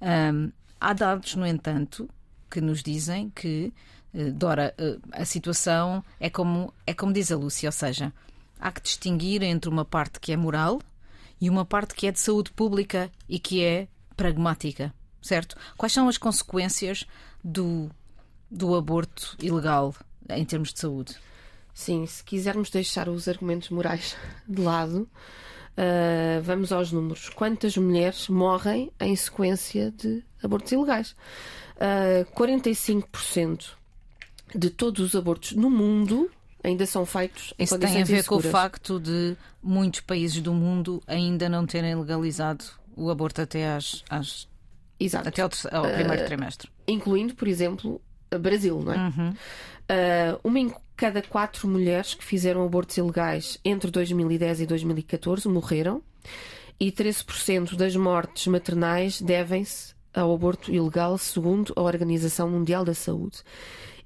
Um, 0.01 0.51
há 0.81 0.93
dados, 0.93 1.37
no 1.37 1.47
entanto, 1.47 2.09
que 2.51 2.61
nos 2.61 2.83
dizem 2.83 3.31
que 3.31 3.73
eh, 3.73 3.94
Dora, 4.33 4.73
eh, 4.79 4.99
a 5.11 5.25
situação 5.25 6.05
é 6.21 6.31
como, 6.31 6.73
é 6.87 6.95
como 6.95 7.13
diz 7.13 7.33
a 7.33 7.37
Lúcia, 7.37 7.69
ou 7.69 7.73
seja, 7.73 8.13
há 8.61 8.71
que 8.71 8.81
distinguir 8.81 9.43
entre 9.43 9.69
uma 9.69 9.85
parte 9.85 10.21
que 10.21 10.31
é 10.31 10.37
moral 10.37 10.81
e 11.41 11.51
uma 11.51 11.65
parte 11.65 11.95
que 11.95 12.07
é 12.07 12.13
de 12.13 12.21
saúde 12.21 12.53
pública 12.53 13.11
e 13.29 13.41
que 13.41 13.65
é 13.65 13.89
pragmática, 14.17 14.95
certo? 15.21 15.57
Quais 15.77 15.93
são 15.93 16.09
as 16.09 16.17
consequências 16.17 17.05
do, 17.43 17.91
do 18.49 18.77
aborto 18.77 19.37
ilegal 19.43 19.93
em 20.31 20.45
termos 20.45 20.73
de 20.73 20.79
saúde? 20.79 21.17
Sim, 21.75 22.07
se 22.07 22.23
quisermos 22.23 22.71
deixar 22.71 23.09
os 23.09 23.27
argumentos 23.27 23.69
morais 23.71 24.17
de 24.49 24.63
lado, 24.63 25.09
uh, 25.77 26.41
vamos 26.41 26.71
aos 26.71 26.93
números. 26.93 27.31
Quantas 27.31 27.77
mulheres 27.77 28.29
morrem 28.29 28.93
em 29.01 29.17
sequência 29.17 29.91
de 29.91 30.23
abortos 30.41 30.71
ilegais? 30.71 31.17
Uh, 31.75 32.25
45% 32.33 33.73
de 34.55 34.71
todos 34.71 35.05
os 35.05 35.15
abortos 35.15 35.53
no 35.53 35.69
mundo 35.69 36.31
ainda 36.63 36.87
são 36.87 37.05
feitos 37.05 37.53
em 37.59 37.65
Isso 37.65 37.79
tem 37.79 38.01
a 38.01 38.05
ver 38.05 38.25
com 38.25 38.37
o 38.37 38.41
facto 38.41 38.99
de 38.99 39.37
muitos 39.63 40.01
países 40.01 40.41
do 40.41 40.55
mundo 40.55 41.03
ainda 41.07 41.49
não 41.49 41.67
terem 41.67 41.95
legalizado 41.95 42.65
o 42.97 43.11
aborto 43.11 43.43
até 43.43 43.75
às, 43.75 44.03
às 44.09 44.49
Exato. 44.99 45.29
até 45.29 45.43
ao, 45.43 45.51
ao 45.73 45.93
primeiro 45.93 46.23
uh, 46.23 46.27
trimestre. 46.27 46.71
Incluindo, 46.87 47.35
por 47.35 47.49
exemplo, 47.49 48.01
Brasil, 48.41 48.81
não 48.81 48.93
é? 48.93 48.97
Uhum. 48.97 49.31
Uh, 49.31 50.41
uma 50.43 50.59
em 50.59 50.73
cada 50.97 51.21
quatro 51.21 51.69
mulheres 51.69 52.15
que 52.15 52.25
fizeram 52.25 52.65
abortos 52.65 52.97
ilegais 52.97 53.59
entre 53.65 53.91
2010 53.91 54.61
e 54.61 54.67
2014 54.67 55.49
morreram. 55.49 56.03
e 56.79 56.91
13% 56.91 57.77
das 57.77 57.95
mortes 57.95 58.47
maternais 58.47 59.21
devem-se 59.21 59.95
ao 60.13 60.33
aborto 60.33 60.73
ilegal, 60.73 61.19
segundo 61.19 61.73
a 61.77 61.83
Organização 61.83 62.49
Mundial 62.49 62.85
da 62.85 62.95
Saúde. 62.95 63.39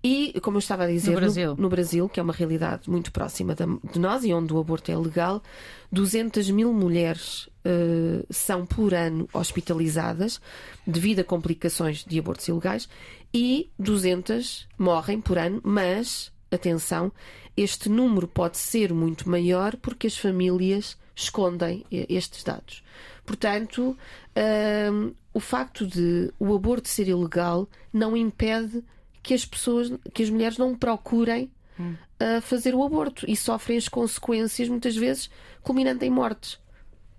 E, 0.03 0.39
como 0.41 0.57
eu 0.57 0.61
estava 0.61 0.85
a 0.85 0.87
dizer, 0.87 1.11
no 1.11 1.17
Brasil, 1.17 1.51
no, 1.57 1.63
no 1.63 1.69
Brasil 1.69 2.09
que 2.09 2.21
é 2.21 2.23
uma 2.23 2.33
realidade 2.33 2.89
muito 2.89 3.11
próxima 3.11 3.55
de 3.55 3.99
nós 3.99 4.25
e 4.25 4.33
onde 4.33 4.53
o 4.53 4.61
aborto 4.61 4.93
é 4.93 4.97
legal, 4.97 5.43
200 5.91 6.51
mil 6.51 6.73
mulheres 6.73 7.47
uh, 7.47 8.25
são 8.31 8.65
por 8.65 8.95
ano 8.95 9.29
hospitalizadas 9.33 10.41
devido 10.87 11.21
a 11.21 11.25
complicações 11.25 12.05
de 12.05 12.19
abortos 12.19 12.47
ilegais 12.47 12.89
e 13.35 13.69
200 13.79 14.69
morrem 14.79 15.21
por 15.21 15.37
ano, 15.37 15.61
mas, 15.65 16.31
atenção, 16.51 17.13
este 17.57 17.89
número 17.89 18.29
pode 18.29 18.57
ser 18.57 18.93
muito 18.93 19.29
maior 19.29 19.75
porque 19.77 20.07
as 20.07 20.17
famílias 20.17 20.97
escondem 21.15 21.85
estes 21.91 22.45
dados. 22.45 22.85
Portanto, 23.27 23.97
uh, 24.37 25.15
o 25.35 25.41
facto 25.41 25.85
de 25.85 26.33
o 26.39 26.55
aborto 26.55 26.89
ser 26.89 27.09
ilegal 27.09 27.69
não 27.93 28.17
impede 28.17 28.83
que 29.29 29.35
as 29.35 29.45
pessoas, 29.45 29.93
que 30.15 30.23
as 30.23 30.31
mulheres 30.31 30.57
não 30.57 30.75
procurem 30.75 31.51
hum. 31.79 31.95
uh, 32.19 32.41
fazer 32.41 32.75
o 32.75 32.83
aborto 32.83 33.27
e 33.29 33.37
sofrem 33.37 33.77
as 33.77 33.87
consequências, 33.87 34.71
muitas 34.71 34.97
vezes, 34.97 35.29
culminando 35.63 36.03
em 36.03 36.09
mortes. 36.09 36.59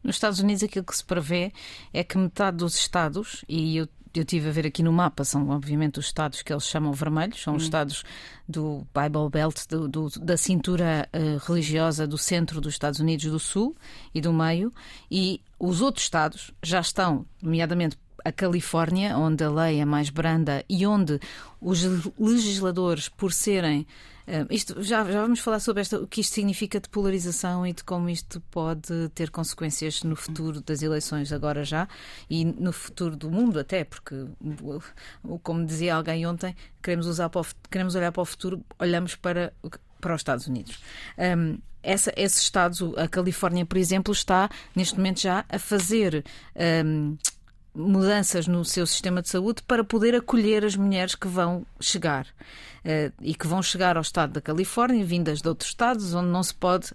Nos 0.03 0.15
Estados 0.15 0.39
Unidos, 0.39 0.63
aquilo 0.63 0.83
que 0.83 0.97
se 0.97 1.05
prevê 1.05 1.53
é 1.93 2.03
que 2.03 2.17
metade 2.17 2.57
dos 2.57 2.75
estados, 2.75 3.45
e 3.47 3.77
eu 3.77 3.87
eu 4.11 4.25
tive 4.25 4.49
a 4.49 4.51
ver 4.51 4.65
aqui 4.65 4.81
no 4.81 4.91
mapa, 4.91 5.23
são 5.23 5.47
obviamente 5.49 5.99
os 5.99 6.07
estados 6.07 6.41
que 6.41 6.51
eles 6.51 6.65
chamam 6.65 6.91
vermelhos, 6.91 7.43
são 7.43 7.55
os 7.55 7.61
hum. 7.61 7.65
estados 7.65 8.03
do 8.47 8.87
Bible 8.91 9.29
Belt, 9.31 9.67
do, 9.69 9.87
do, 9.87 10.09
da 10.19 10.35
cintura 10.35 11.07
uh, 11.13 11.37
religiosa 11.45 12.07
do 12.07 12.17
centro 12.17 12.59
dos 12.59 12.73
Estados 12.73 12.99
Unidos 12.99 13.27
do 13.27 13.37
Sul 13.37 13.77
e 14.11 14.19
do 14.19 14.33
meio, 14.33 14.73
e 15.11 15.43
os 15.59 15.79
outros 15.79 16.05
estados 16.05 16.49
já 16.63 16.79
estão, 16.79 17.23
nomeadamente 17.39 17.99
a 18.23 18.31
Califórnia, 18.31 19.17
onde 19.17 19.43
a 19.43 19.49
lei 19.49 19.79
é 19.79 19.85
mais 19.85 20.09
branda 20.09 20.63
e 20.69 20.85
onde 20.85 21.19
os 21.61 21.83
legisladores, 22.17 23.09
por 23.09 23.33
serem. 23.33 23.85
Uh, 24.27 24.45
isto, 24.51 24.81
já, 24.83 25.03
já 25.05 25.21
vamos 25.21 25.39
falar 25.39 25.59
sobre 25.59 25.81
esta, 25.81 25.99
o 25.99 26.07
que 26.07 26.21
isto 26.21 26.35
significa 26.35 26.79
de 26.79 26.87
polarização 26.87 27.65
e 27.65 27.73
de 27.73 27.83
como 27.83 28.09
isto 28.09 28.39
pode 28.51 29.09
ter 29.15 29.31
consequências 29.31 30.03
no 30.03 30.15
futuro 30.15 30.61
das 30.61 30.83
eleições, 30.83 31.33
agora 31.33 31.63
já, 31.63 31.87
e 32.29 32.45
no 32.45 32.71
futuro 32.71 33.15
do 33.15 33.31
mundo, 33.31 33.59
até, 33.59 33.83
porque, 33.83 34.27
como 35.41 35.65
dizia 35.65 35.95
alguém 35.95 36.27
ontem, 36.27 36.55
queremos, 36.81 37.07
usar 37.07 37.29
para 37.29 37.41
o, 37.41 37.45
queremos 37.71 37.95
olhar 37.95 38.11
para 38.11 38.21
o 38.21 38.25
futuro, 38.25 38.63
olhamos 38.77 39.15
para, 39.15 39.51
para 39.99 40.13
os 40.13 40.19
Estados 40.19 40.45
Unidos. 40.45 40.79
Um, 41.17 41.57
essa, 41.81 42.13
esses 42.15 42.41
estados, 42.41 42.81
a 42.97 43.07
Califórnia, 43.07 43.65
por 43.65 43.77
exemplo, 43.77 44.13
está 44.13 44.49
neste 44.75 44.95
momento 44.97 45.21
já 45.21 45.45
a 45.49 45.57
fazer. 45.57 46.23
Um, 46.85 47.17
mudanças 47.73 48.47
no 48.47 48.65
seu 48.65 48.85
sistema 48.85 49.21
de 49.21 49.29
saúde 49.29 49.61
para 49.63 49.83
poder 49.83 50.15
acolher 50.15 50.65
as 50.65 50.75
mulheres 50.75 51.15
que 51.15 51.27
vão 51.27 51.65
chegar 51.79 52.25
uh, 52.25 53.13
e 53.21 53.33
que 53.33 53.47
vão 53.47 53.61
chegar 53.61 53.95
ao 53.95 54.01
estado 54.01 54.33
da 54.33 54.41
Califórnia, 54.41 55.05
vindas 55.05 55.41
de 55.41 55.47
outros 55.47 55.69
estados 55.69 56.13
onde 56.13 56.29
não 56.29 56.43
se 56.43 56.53
pode 56.53 56.91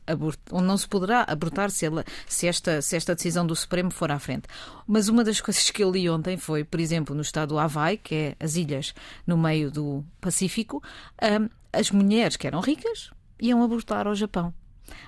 onde 0.53 0.67
não 0.67 0.77
se 0.77 0.89
poderá 0.89 1.25
abortar 1.27 1.71
se, 1.71 1.87
ela, 1.87 2.05
se, 2.27 2.47
esta, 2.47 2.83
se 2.83 2.97
esta 2.97 3.15
decisão 3.15 3.47
do 3.47 3.55
Supremo 3.55 3.91
for 3.91 4.11
à 4.11 4.19
frente. 4.19 4.49
Mas 4.87 5.09
uma 5.09 5.25
das 5.25 5.41
coisas 5.41 5.71
que 5.71 5.83
eu 5.83 5.91
li 5.91 6.09
ontem 6.09 6.37
foi, 6.37 6.65
por 6.65 6.81
exemplo, 6.81 7.15
no 7.15 7.23
estado 7.23 7.51
do 7.51 7.59
Havaí, 7.59 7.97
que 7.97 8.15
é 8.15 8.37
as 8.41 8.57
ilhas 8.57 8.95
no 9.27 9.37
meio 9.37 9.71
do 9.71 10.05
Pacífico, 10.21 10.83
uh, 11.23 11.51
as 11.73 11.91
mulheres 11.91 12.37
que 12.37 12.47
eram 12.47 12.61
ricas 12.61 13.11
iam 13.41 13.63
abortar 13.63 14.07
ao 14.07 14.15
Japão. 14.15 14.53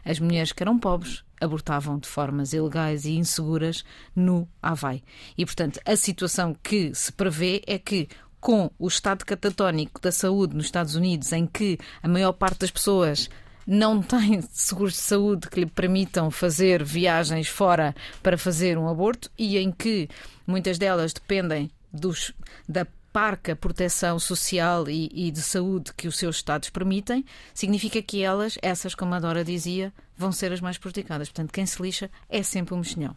As 0.04 0.18
mulheres 0.18 0.52
que 0.52 0.62
eram 0.62 0.78
pobres 0.78 1.24
abortavam 1.40 1.98
de 1.98 2.08
formas 2.08 2.52
ilegais 2.52 3.04
e 3.04 3.16
inseguras 3.16 3.84
no 4.14 4.48
Havaí. 4.62 5.02
E, 5.36 5.44
portanto, 5.44 5.80
a 5.84 5.96
situação 5.96 6.54
que 6.62 6.94
se 6.94 7.12
prevê 7.12 7.62
é 7.66 7.78
que 7.78 8.08
com 8.40 8.70
o 8.78 8.86
estado 8.86 9.24
catatónico 9.24 10.00
da 10.00 10.12
saúde 10.12 10.54
nos 10.54 10.66
Estados 10.66 10.94
Unidos, 10.94 11.32
em 11.32 11.46
que 11.46 11.78
a 12.02 12.08
maior 12.08 12.32
parte 12.32 12.60
das 12.60 12.70
pessoas 12.70 13.28
não 13.66 14.00
tem 14.02 14.40
seguros 14.52 14.92
de 14.92 15.00
saúde 15.00 15.48
que 15.48 15.60
lhe 15.60 15.66
permitam 15.66 16.30
fazer 16.30 16.84
viagens 16.84 17.48
fora 17.48 17.94
para 18.22 18.38
fazer 18.38 18.78
um 18.78 18.88
aborto 18.88 19.30
e 19.36 19.58
em 19.58 19.72
que 19.72 20.08
muitas 20.46 20.78
delas 20.78 21.12
dependem 21.12 21.70
dos, 21.92 22.32
da 22.68 22.86
parca 23.16 23.56
proteção 23.56 24.18
social 24.18 24.86
e, 24.90 25.10
e, 25.10 25.30
de 25.30 25.40
saúde 25.40 25.90
que 25.94 26.06
os 26.06 26.18
seus 26.18 26.36
Estados 26.36 26.68
permitem, 26.68 27.24
significa 27.54 28.02
que 28.02 28.22
elas, 28.22 28.58
essas, 28.60 28.94
como 28.94 29.14
a 29.14 29.18
Dora 29.18 29.42
dizia, 29.42 29.90
vão 30.14 30.30
ser 30.30 30.52
as 30.52 30.60
mais 30.60 30.76
prejudicadas. 30.76 31.30
Portanto, 31.30 31.50
quem 31.50 31.64
se 31.64 31.80
lixa 31.80 32.10
é 32.28 32.42
sempre 32.42 32.74
o 32.74 32.76
um 32.76 32.80
mexilhão. 32.80 33.16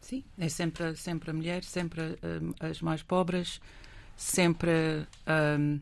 Sim, 0.00 0.24
é 0.36 0.48
sempre, 0.48 0.96
sempre 0.96 1.30
a 1.30 1.32
mulher, 1.32 1.62
sempre 1.62 2.02
um, 2.02 2.54
as 2.58 2.82
mais 2.82 3.04
pobres, 3.04 3.60
sempre. 4.16 5.06
Um, 5.28 5.78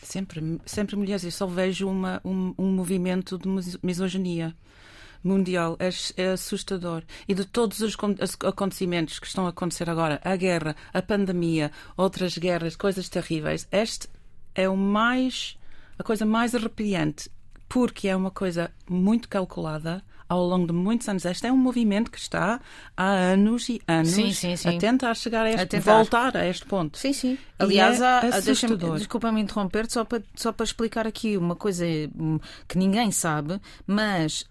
sempre, 0.00 0.60
sempre 0.64 0.94
mulheres. 0.94 1.24
Eu 1.24 1.32
só 1.32 1.48
vejo 1.48 1.88
uma, 1.88 2.20
um, 2.24 2.54
um 2.56 2.70
movimento 2.70 3.36
de 3.36 3.48
misoginia 3.82 4.54
mundial 5.24 5.76
é, 5.80 5.88
é 6.22 6.28
assustador. 6.28 7.02
E 7.26 7.34
de 7.34 7.44
todos 7.44 7.80
os 7.80 7.96
acontecimentos 8.46 9.18
que 9.18 9.26
estão 9.26 9.46
a 9.46 9.48
acontecer 9.48 9.88
agora, 9.88 10.20
a 10.22 10.36
guerra, 10.36 10.76
a 10.92 11.00
pandemia, 11.00 11.72
outras 11.96 12.36
guerras, 12.36 12.76
coisas 12.76 13.08
terríveis, 13.08 13.66
este 13.72 14.08
é 14.54 14.68
o 14.68 14.76
mais 14.76 15.56
a 15.98 16.02
coisa 16.02 16.26
mais 16.26 16.54
arrepiante, 16.54 17.30
porque 17.68 18.08
é 18.08 18.16
uma 18.16 18.30
coisa 18.30 18.70
muito 18.88 19.28
calculada 19.28 20.02
ao 20.28 20.44
longo 20.44 20.66
de 20.66 20.72
muitos 20.72 21.08
anos. 21.08 21.24
Este 21.24 21.46
é 21.46 21.52
um 21.52 21.56
movimento 21.56 22.10
que 22.10 22.18
está 22.18 22.60
há 22.96 23.04
anos 23.04 23.68
e 23.68 23.80
anos 23.86 24.08
sim, 24.08 24.32
sim, 24.32 24.56
sim. 24.56 24.76
a 24.76 24.78
tentar 24.78 25.14
chegar 25.14 25.46
a 25.46 25.50
este, 25.50 25.60
a 25.62 25.66
tentar. 25.66 25.94
voltar 25.96 26.36
a 26.36 26.46
este 26.46 26.64
ponto. 26.66 26.98
Sim, 26.98 27.12
sim. 27.12 27.38
Aliás, 27.58 28.00
é 28.00 28.06
há, 28.06 28.40
desculpa-me 28.96 29.40
interromper, 29.40 29.88
só 29.88 30.04
para, 30.04 30.22
só 30.34 30.52
para 30.52 30.64
explicar 30.64 31.06
aqui 31.06 31.36
uma 31.36 31.54
coisa 31.54 31.84
hum, 32.18 32.38
que 32.68 32.76
ninguém 32.76 33.10
sabe, 33.10 33.60
mas 33.86 34.44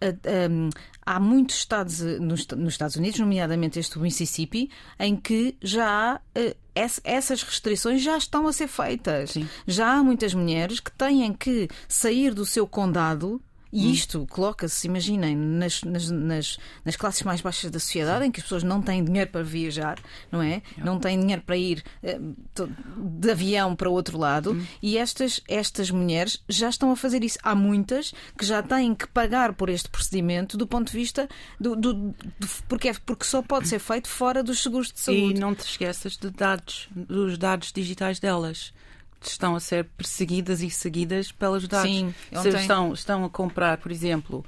um, 0.50 0.70
há 1.06 1.20
muitos 1.20 1.58
estados 1.58 2.00
nos, 2.00 2.48
nos, 2.48 2.74
Estados 2.74 2.96
Unidos, 2.96 3.20
nomeadamente 3.20 3.80
este 3.80 3.96
do 3.96 4.02
Mississippi, 4.02 4.70
em 5.00 5.16
que 5.16 5.56
já 5.62 5.86
há 5.86 6.40
uh, 6.40 6.56
essas 7.04 7.44
restrições 7.44 8.02
já 8.02 8.18
estão 8.18 8.48
a 8.48 8.54
ser 8.54 8.68
feitas. 8.68 9.32
Sim. 9.32 9.48
Já 9.68 9.94
há 9.94 10.04
muitas 10.04 10.34
mulheres 10.34 10.80
que 10.80 10.92
têm 10.92 11.34
que 11.34 11.70
sair 11.88 12.34
do 12.34 12.46
seu 12.46 12.66
condado 12.66 13.42
e 13.74 13.88
hum. 13.88 13.92
isto 13.92 14.28
coloca-se, 14.30 14.86
imaginem, 14.86 15.36
nas, 15.36 15.82
nas, 15.82 16.08
nas, 16.12 16.60
nas, 16.86 16.96
classes 16.96 17.24
mais 17.24 17.42
baixas 17.42 17.72
da 17.72 17.80
sociedade, 17.80 18.24
em 18.24 18.32
que 18.32 18.40
as 18.40 18.44
pessoas 18.44 18.62
não 18.62 18.84
têm 18.84 19.04
dinheiro 19.04 19.32
para 19.32 19.42
viajar, 19.42 19.98
não 20.32 20.44
é? 20.44 20.62
Não 20.78 21.00
têm 21.00 21.20
dinheiro 21.20 21.42
para 21.42 21.58
ir 21.58 21.84
eh, 22.04 22.20
de 22.96 23.32
avião 23.32 23.76
para 23.76 23.90
o 23.90 23.94
outro 23.94 24.20
lado. 24.20 24.52
Hum. 24.54 24.64
E 24.80 24.96
estas, 24.96 25.42
estas 25.48 25.90
mulheres 25.90 26.44
já 26.48 26.70
estão 26.70 26.92
a 26.92 26.96
fazer 26.96 27.24
isso. 27.24 27.40
Há 27.42 27.56
muitas 27.56 28.14
que 28.38 28.46
já 28.46 28.62
têm 28.62 28.94
que 28.94 29.08
pagar 29.08 29.54
por 29.54 29.70
este 29.70 29.90
procedimento 29.90 30.56
do 30.56 30.68
ponto 30.68 30.92
de 30.92 30.98
vista 30.98 31.28
do, 31.60 31.76
do, 31.76 31.94
do 31.94 32.16
porque, 32.70 32.90
é, 32.90 32.94
porque 32.94 33.26
só 33.26 33.42
pode 33.42 33.68
ser 33.68 33.80
feito 33.80 34.08
fora 34.08 34.44
dos 34.44 34.62
seguros 34.62 34.92
de 34.92 35.00
saúde. 35.00 35.36
E 35.36 35.40
não 35.40 35.56
te 35.56 35.66
esqueças 35.66 36.16
de 36.16 36.30
dados, 36.30 36.88
dos 36.92 37.40
dados 37.40 37.72
digitais 37.72 38.20
delas 38.20 38.72
estão 39.30 39.56
a 39.56 39.60
ser 39.60 39.86
perseguidas 39.98 40.62
e 40.62 40.70
seguidas 40.70 41.32
pelas 41.32 41.68
dados. 41.68 41.90
Sim, 41.90 42.14
Se 42.42 42.50
estão, 42.50 42.94
estão 42.94 43.26
a 43.26 43.30
comprar, 43.30 43.78
por 43.78 43.92
exemplo, 43.92 44.46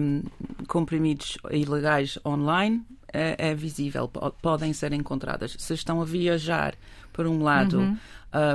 um, 0.00 0.22
comprimidos 0.66 1.38
ilegais 1.50 2.18
online, 2.24 2.84
é, 3.12 3.50
é, 3.50 3.54
visível, 3.54 4.08
podem 4.42 4.72
ser 4.72 4.92
encontradas. 4.92 5.56
Se 5.58 5.74
estão 5.74 6.00
a 6.00 6.04
viajar 6.04 6.74
por 7.12 7.26
um 7.26 7.42
lado, 7.42 7.78
uhum. 7.78 7.98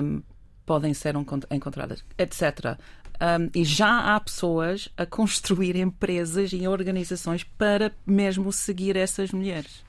um, 0.04 0.24
podem 0.66 0.94
ser 0.94 1.16
encontradas, 1.50 2.04
etc. 2.18 2.78
Um, 3.22 3.50
e 3.54 3.64
já 3.64 4.16
há 4.16 4.20
pessoas 4.20 4.90
a 4.98 5.06
construir 5.06 5.76
empresas 5.78 6.52
e 6.54 6.68
organizações 6.68 7.44
para 7.44 7.92
mesmo 8.06 8.52
seguir 8.52 8.96
essas 8.96 9.32
mulheres 9.32 9.89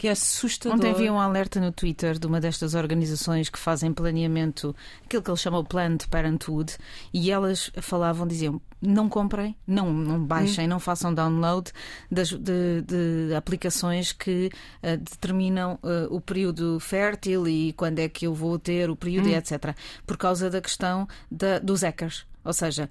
que 0.00 0.08
é 0.08 0.12
assustador. 0.12 0.78
Ontem 0.78 0.94
vi 0.94 1.10
um 1.10 1.20
alerta 1.20 1.60
no 1.60 1.70
Twitter 1.70 2.18
de 2.18 2.26
uma 2.26 2.40
destas 2.40 2.74
organizações 2.74 3.50
que 3.50 3.58
fazem 3.58 3.92
planeamento, 3.92 4.74
aquilo 5.04 5.22
que 5.22 5.30
eles 5.30 5.40
chamam 5.40 5.62
Planned 5.62 6.08
Parenthood, 6.08 6.78
e 7.12 7.30
elas 7.30 7.70
falavam, 7.82 8.26
diziam, 8.26 8.62
não 8.80 9.10
comprem, 9.10 9.54
não, 9.66 9.92
não 9.92 10.24
baixem, 10.24 10.64
hum. 10.64 10.70
não 10.70 10.80
façam 10.80 11.12
download 11.12 11.70
das, 12.10 12.30
de, 12.30 12.80
de 12.80 13.34
aplicações 13.34 14.10
que 14.10 14.50
uh, 14.82 14.96
determinam 14.96 15.78
uh, 15.82 16.06
o 16.08 16.18
período 16.18 16.80
fértil 16.80 17.46
e 17.46 17.74
quando 17.74 17.98
é 17.98 18.08
que 18.08 18.26
eu 18.26 18.32
vou 18.32 18.58
ter 18.58 18.88
o 18.88 18.96
período, 18.96 19.28
hum. 19.28 19.34
etc. 19.34 19.76
Por 20.06 20.16
causa 20.16 20.48
da 20.48 20.62
questão 20.62 21.06
da, 21.30 21.58
dos 21.58 21.82
hackers. 21.82 22.26
Ou 22.42 22.54
seja, 22.54 22.88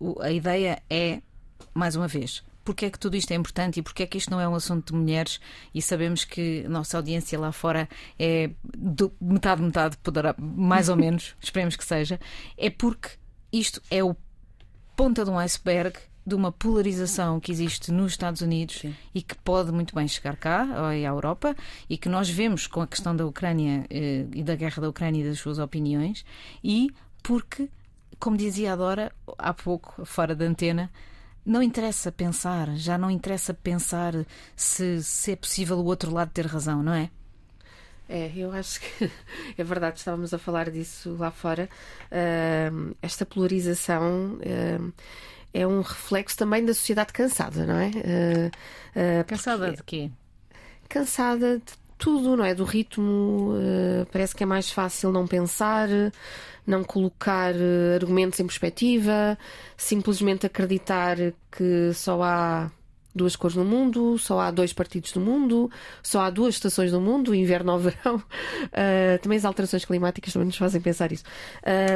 uh, 0.00 0.22
a 0.22 0.32
ideia 0.32 0.82
é, 0.88 1.20
mais 1.74 1.96
uma 1.96 2.08
vez, 2.08 2.42
porque 2.66 2.86
é 2.86 2.90
que 2.90 2.98
tudo 2.98 3.16
isto 3.16 3.30
é 3.30 3.36
importante 3.36 3.78
e 3.78 3.82
porque 3.82 4.02
é 4.02 4.06
que 4.06 4.18
isto 4.18 4.28
não 4.28 4.40
é 4.40 4.48
um 4.48 4.54
assunto 4.56 4.92
de 4.92 4.98
mulheres 4.98 5.40
e 5.72 5.80
sabemos 5.80 6.24
que 6.24 6.64
a 6.66 6.68
nossa 6.68 6.96
audiência 6.96 7.38
lá 7.38 7.52
fora 7.52 7.88
é 8.18 8.50
do, 8.76 9.12
metade, 9.20 9.62
metade, 9.62 9.96
poderá, 9.98 10.34
mais 10.36 10.88
ou 10.88 10.96
menos, 10.98 11.36
esperemos 11.40 11.76
que 11.76 11.84
seja, 11.84 12.18
é 12.58 12.68
porque 12.68 13.10
isto 13.52 13.80
é 13.88 14.02
o 14.02 14.16
ponta 14.96 15.24
de 15.24 15.30
um 15.30 15.38
iceberg 15.38 15.96
de 16.26 16.34
uma 16.34 16.50
polarização 16.50 17.38
que 17.38 17.52
existe 17.52 17.92
nos 17.92 18.12
Estados 18.12 18.40
Unidos 18.40 18.80
Sim. 18.80 18.92
e 19.14 19.22
que 19.22 19.36
pode 19.36 19.70
muito 19.70 19.94
bem 19.94 20.08
chegar 20.08 20.36
cá 20.36 20.66
ou 20.76 20.84
à 20.86 20.96
Europa 20.96 21.54
e 21.88 21.96
que 21.96 22.08
nós 22.08 22.28
vemos 22.28 22.66
com 22.66 22.80
a 22.80 22.86
questão 22.86 23.14
da 23.14 23.24
Ucrânia 23.24 23.86
eh, 23.88 24.26
e 24.34 24.42
da 24.42 24.56
guerra 24.56 24.82
da 24.82 24.88
Ucrânia 24.88 25.22
e 25.22 25.28
das 25.28 25.38
suas 25.38 25.60
opiniões 25.60 26.24
e 26.64 26.90
porque, 27.22 27.70
como 28.18 28.36
dizia 28.36 28.72
a 28.72 28.76
Dora 28.76 29.12
há 29.38 29.54
pouco, 29.54 30.04
fora 30.04 30.34
da 30.34 30.44
antena, 30.44 30.90
não 31.46 31.62
interessa 31.62 32.10
pensar, 32.10 32.74
já 32.76 32.98
não 32.98 33.08
interessa 33.08 33.54
pensar 33.54 34.12
se, 34.56 35.00
se 35.02 35.32
é 35.32 35.36
possível 35.36 35.78
o 35.78 35.84
outro 35.84 36.12
lado 36.12 36.32
ter 36.32 36.44
razão, 36.44 36.82
não 36.82 36.92
é? 36.92 37.08
É, 38.08 38.32
eu 38.36 38.52
acho 38.52 38.80
que 38.80 39.10
é 39.56 39.64
verdade, 39.64 39.98
estávamos 39.98 40.34
a 40.34 40.38
falar 40.38 40.70
disso 40.70 41.16
lá 41.18 41.30
fora. 41.30 41.68
Uh, 42.06 42.96
esta 43.00 43.24
polarização 43.24 44.34
uh, 44.34 44.92
é 45.54 45.66
um 45.66 45.80
reflexo 45.80 46.36
também 46.36 46.64
da 46.64 46.74
sociedade 46.74 47.12
cansada, 47.12 47.64
não 47.64 47.78
é? 47.78 47.90
Uh, 47.90 49.24
cansada 49.26 49.72
de 49.72 49.82
quê? 49.84 50.10
Cansada 50.88 51.58
de 51.58 51.85
tudo, 51.98 52.36
não 52.36 52.44
é? 52.44 52.54
Do 52.54 52.64
ritmo, 52.64 53.54
parece 54.12 54.34
que 54.34 54.42
é 54.42 54.46
mais 54.46 54.70
fácil 54.70 55.12
não 55.12 55.26
pensar, 55.26 55.88
não 56.66 56.84
colocar 56.84 57.54
argumentos 57.94 58.40
em 58.40 58.46
perspectiva, 58.46 59.38
simplesmente 59.76 60.46
acreditar 60.46 61.16
que 61.50 61.92
só 61.94 62.22
há 62.22 62.70
duas 63.16 63.34
cores 63.34 63.56
no 63.56 63.64
mundo, 63.64 64.18
só 64.18 64.38
há 64.38 64.50
dois 64.50 64.72
partidos 64.74 65.14
no 65.14 65.22
mundo, 65.22 65.70
só 66.02 66.20
há 66.20 66.30
duas 66.30 66.54
estações 66.56 66.92
no 66.92 67.00
mundo, 67.00 67.34
inverno 67.34 67.72
ou 67.72 67.78
verão. 67.78 68.16
Uh, 68.16 69.18
também 69.22 69.38
as 69.38 69.44
alterações 69.44 69.84
climáticas 69.84 70.32
também 70.32 70.46
nos 70.46 70.56
fazem 70.56 70.80
pensar 70.80 71.10
isso. 71.10 71.24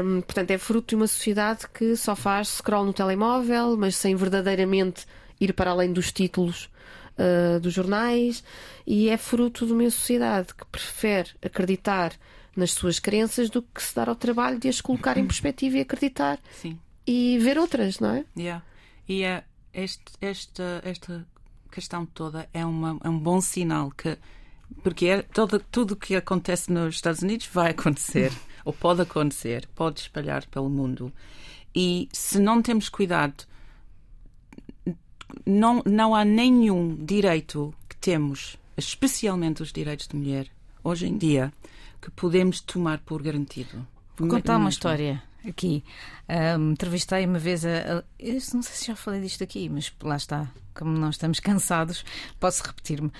Um, 0.02 0.22
portanto, 0.22 0.50
é 0.50 0.58
fruto 0.58 0.88
de 0.88 0.96
uma 0.96 1.06
sociedade 1.06 1.68
que 1.72 1.94
só 1.94 2.16
faz 2.16 2.48
scroll 2.48 2.86
no 2.86 2.92
telemóvel, 2.92 3.76
mas 3.76 3.94
sem 3.96 4.16
verdadeiramente 4.16 5.06
ir 5.38 5.52
para 5.52 5.70
além 5.70 5.92
dos 5.92 6.10
títulos 6.10 6.70
uh, 7.20 7.60
dos 7.60 7.72
jornais, 7.72 8.42
e 8.86 9.08
é 9.08 9.16
fruto 9.16 9.66
de 9.66 9.72
uma 9.72 9.90
sociedade 9.90 10.54
que 10.54 10.64
prefere 10.66 11.30
acreditar 11.42 12.12
nas 12.56 12.72
suas 12.72 12.98
crenças 12.98 13.48
do 13.48 13.62
que 13.62 13.82
se 13.82 13.94
dar 13.94 14.08
ao 14.08 14.16
trabalho 14.16 14.58
de 14.58 14.68
as 14.68 14.80
colocar 14.80 15.16
em 15.16 15.26
perspectiva 15.26 15.76
e 15.78 15.80
acreditar 15.80 16.38
Sim. 16.52 16.78
e 17.06 17.38
ver 17.38 17.58
outras, 17.58 18.00
não 18.00 18.14
é? 18.14 18.24
Yeah. 18.36 18.64
E 19.08 19.22
é 19.22 19.44
este, 19.72 20.04
esta, 20.20 20.82
esta 20.84 21.26
questão 21.70 22.04
toda 22.04 22.48
é, 22.52 22.64
uma, 22.66 22.98
é 23.04 23.08
um 23.08 23.18
bom 23.18 23.40
sinal 23.40 23.90
que 23.90 24.18
porque 24.82 25.06
é, 25.06 25.22
todo, 25.22 25.58
tudo 25.70 25.92
o 25.92 25.96
que 25.96 26.14
acontece 26.14 26.72
nos 26.72 26.94
Estados 26.94 27.22
Unidos 27.22 27.48
vai 27.52 27.72
acontecer, 27.72 28.32
ou 28.64 28.72
pode 28.72 29.02
acontecer, 29.02 29.68
pode 29.74 30.00
espalhar 30.00 30.46
pelo 30.46 30.70
mundo. 30.70 31.12
E 31.74 32.08
se 32.12 32.38
não 32.38 32.62
temos 32.62 32.88
cuidado, 32.88 33.44
não, 35.46 35.82
não 35.84 36.14
há 36.14 36.24
nenhum 36.24 36.96
direito 36.96 37.74
que 37.88 37.96
temos, 37.96 38.56
especialmente 38.76 39.62
os 39.62 39.72
direitos 39.72 40.08
de 40.08 40.16
mulher, 40.16 40.46
hoje 40.82 41.06
em 41.06 41.16
dia, 41.16 41.52
que 42.00 42.10
podemos 42.10 42.60
tomar 42.60 42.98
por 42.98 43.22
garantido. 43.22 43.86
Vou 44.16 44.28
contar 44.28 44.56
uma 44.56 44.70
história 44.70 45.22
aqui. 45.46 45.84
Um, 46.28 46.72
entrevistei 46.72 47.26
uma 47.26 47.38
vez 47.38 47.64
a, 47.64 48.04
Eu 48.18 48.34
não 48.34 48.40
sei 48.40 48.62
se 48.62 48.86
já 48.86 48.96
falei 48.96 49.20
disto 49.20 49.42
aqui, 49.42 49.68
mas 49.68 49.92
lá 50.02 50.16
está. 50.16 50.48
Como 50.74 50.96
nós 50.96 51.16
estamos 51.16 51.38
cansados, 51.40 52.04
posso 52.38 52.62
repetir-me. 52.64 53.10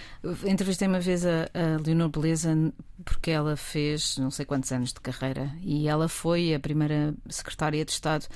Entrevistei 0.45 0.89
uma 0.89 1.01
vez 1.01 1.25
a, 1.27 1.45
a 1.55 1.83
Leonor 1.85 2.09
Beleza 2.09 2.73
porque 3.05 3.31
ela 3.31 3.57
fez 3.57 4.19
não 4.19 4.31
sei 4.31 4.45
quantos 4.45 4.71
anos 4.73 4.93
de 4.93 5.01
carreira 5.01 5.51
e 5.63 5.89
ela 5.89 6.09
foi 6.09 6.55
a 6.55 6.61
primeira 6.61 7.15
secretária 7.29 7.85
de 7.85 7.93
Estado 7.93 8.27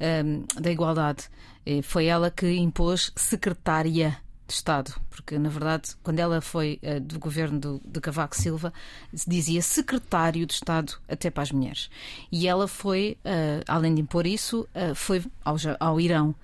um, 0.00 0.44
da 0.60 0.70
Igualdade. 0.70 1.28
E 1.64 1.82
foi 1.82 2.06
ela 2.06 2.30
que 2.30 2.50
impôs 2.56 3.12
secretária 3.14 4.16
de 4.48 4.54
Estado, 4.54 4.94
porque 5.10 5.38
na 5.38 5.50
verdade, 5.50 5.90
quando 6.02 6.18
ela 6.18 6.40
foi 6.40 6.80
uh, 6.82 6.98
do 7.00 7.18
governo 7.18 7.60
do, 7.60 7.82
de 7.84 8.00
Cavaco 8.00 8.34
Silva, 8.34 8.72
dizia 9.12 9.60
secretário 9.60 10.46
de 10.46 10.54
Estado 10.54 10.94
até 11.06 11.30
para 11.30 11.42
as 11.42 11.52
mulheres. 11.52 11.90
E 12.32 12.48
ela 12.48 12.66
foi, 12.66 13.18
uh, 13.24 13.62
além 13.68 13.94
de 13.94 14.00
impor 14.00 14.26
isso, 14.26 14.66
uh, 14.74 14.94
foi 14.94 15.22
ao, 15.44 15.56
ao, 15.78 16.00
Irão 16.00 16.34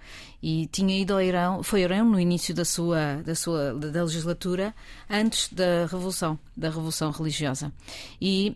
e 0.42 0.68
tinha 0.70 1.00
ido 1.00 1.14
ao 1.14 1.22
Irão, 1.22 1.62
foi 1.62 1.82
ao 1.82 1.90
Irão 1.90 2.10
no 2.10 2.20
início 2.20 2.54
da 2.54 2.64
sua 2.64 3.22
da 3.24 3.34
sua 3.34 3.72
da 3.72 4.04
legislatura, 4.04 4.74
antes 5.08 5.50
da 5.50 5.86
revolução, 5.90 6.38
da 6.54 6.68
revolução 6.68 7.10
religiosa. 7.10 7.72
E 8.20 8.54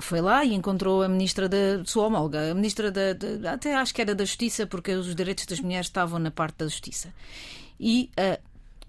foi 0.00 0.20
lá 0.20 0.44
e 0.44 0.54
encontrou 0.54 1.04
a 1.04 1.08
ministra 1.08 1.48
da 1.48 1.84
sua 1.84 2.08
homóloga, 2.08 2.50
a 2.50 2.54
ministra 2.54 2.90
da, 2.90 3.12
até 3.52 3.76
acho 3.76 3.94
que 3.94 4.02
era 4.02 4.12
da 4.12 4.24
Justiça, 4.24 4.66
porque 4.66 4.92
os 4.92 5.14
direitos 5.14 5.46
das 5.46 5.60
mulheres 5.60 5.86
estavam 5.86 6.18
na 6.18 6.32
parte 6.32 6.56
da 6.58 6.64
Justiça 6.64 7.10
e 7.78 8.10
uh, 8.18 8.40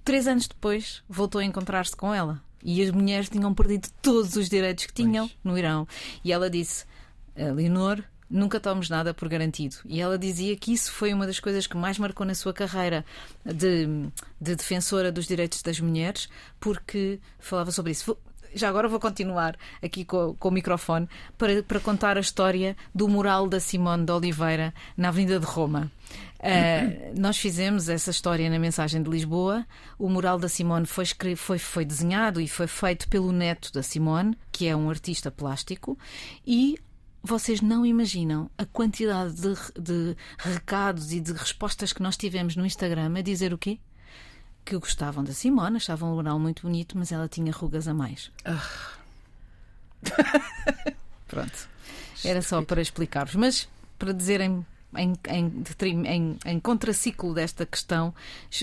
três 0.04 0.28
anos 0.28 0.48
depois 0.48 1.04
voltou 1.08 1.40
a 1.40 1.46
encontrar-se 1.46 1.96
com 1.96 2.14
ela. 2.14 2.42
E 2.64 2.82
as 2.82 2.90
mulheres 2.90 3.30
tinham 3.30 3.54
perdido 3.54 3.90
todos 4.02 4.36
os 4.36 4.50
direitos 4.50 4.86
que 4.86 4.94
tinham 4.94 5.28
pois. 5.28 5.40
no 5.44 5.58
Irão. 5.58 5.88
E 6.24 6.32
ela 6.32 6.50
disse: 6.50 6.84
Leonor, 7.36 8.04
nunca 8.30 8.60
tomes 8.60 8.90
nada 8.90 9.14
por 9.14 9.30
garantido. 9.30 9.78
E 9.86 10.02
ela 10.02 10.18
dizia 10.18 10.56
que 10.56 10.74
isso 10.74 10.92
foi 10.92 11.14
uma 11.14 11.26
das 11.26 11.40
coisas 11.40 11.68
que 11.68 11.78
mais 11.78 11.98
marcou 11.98 12.26
na 12.26 12.36
sua 12.36 12.54
carreira 12.54 13.06
de, 13.46 13.88
de 14.40 14.56
defensora 14.56 15.12
dos 15.12 15.28
direitos 15.28 15.62
das 15.62 15.80
mulheres, 15.80 16.30
porque 16.60 17.20
falava 17.40 17.72
sobre 17.72 17.92
isso. 17.92 18.18
Já 18.54 18.70
agora 18.70 18.88
vou 18.88 19.02
continuar 19.02 19.58
aqui 19.84 20.06
com, 20.06 20.34
com 20.36 20.48
o 20.48 20.52
microfone 20.52 21.10
para, 21.38 21.62
para 21.62 21.80
contar 21.80 22.18
a 22.18 22.22
história 22.22 22.78
do 22.94 23.08
mural 23.08 23.50
da 23.50 23.60
Simone 23.60 24.06
de 24.06 24.12
Oliveira 24.14 24.74
na 24.96 25.10
Avenida 25.10 25.40
de 25.40 25.46
Roma. 25.46 25.92
Uh, 26.40 27.20
nós 27.20 27.38
fizemos 27.38 27.90
essa 27.90 28.12
história 28.12 28.50
na 28.50 28.60
mensagem 28.60 29.02
de 29.02 29.10
Lisboa. 29.10 29.66
O 29.98 30.10
mural 30.10 30.38
da 30.38 30.50
Simone 30.50 30.86
foi, 30.86 31.06
foi, 31.36 31.58
foi 31.58 31.86
desenhado 31.86 32.42
e 32.42 32.48
foi 32.48 32.68
feito 32.68 33.08
pelo 33.08 33.32
neto 33.32 33.72
da 33.74 33.82
Simone, 33.82 34.38
que 34.52 34.68
é 34.68 34.76
um 34.76 34.90
artista 34.90 35.32
plástico, 35.32 35.98
e 36.46 36.78
vocês 37.24 37.62
não 37.62 37.86
imaginam 37.86 38.50
a 38.58 38.66
quantidade 38.66 39.34
de, 39.34 39.56
de, 39.82 40.16
recados 40.38 41.12
e 41.12 41.20
de 41.20 41.34
respostas 41.34 41.92
que 41.92 42.04
nós 42.04 42.16
tivemos 42.16 42.56
no 42.56 42.66
Instagram 42.66 43.18
a 43.18 43.22
dizer 43.22 43.54
o 43.54 43.58
quê? 43.58 43.80
Que 44.64 44.78
gostavam 44.78 45.24
da 45.24 45.34
Simone, 45.34 45.78
achavam 45.78 46.12
o 46.12 46.16
mural 46.16 46.38
muito 46.38 46.64
bonito, 46.64 46.98
mas 46.98 47.12
ela 47.12 47.28
tinha 47.28 47.52
rugas 47.52 47.88
a 47.88 47.94
mais. 47.94 48.32
Pronto. 51.28 51.70
Era 52.24 52.42
só 52.42 52.62
para 52.62 52.82
explicar-vos. 52.82 53.36
Mas 53.36 53.68
para 53.98 54.12
dizerem 54.12 54.66
em, 54.98 55.14
em, 55.30 56.08
em, 56.08 56.38
em 56.46 56.60
contraciclo 56.60 57.34
desta 57.34 57.66
questão, 57.66 58.14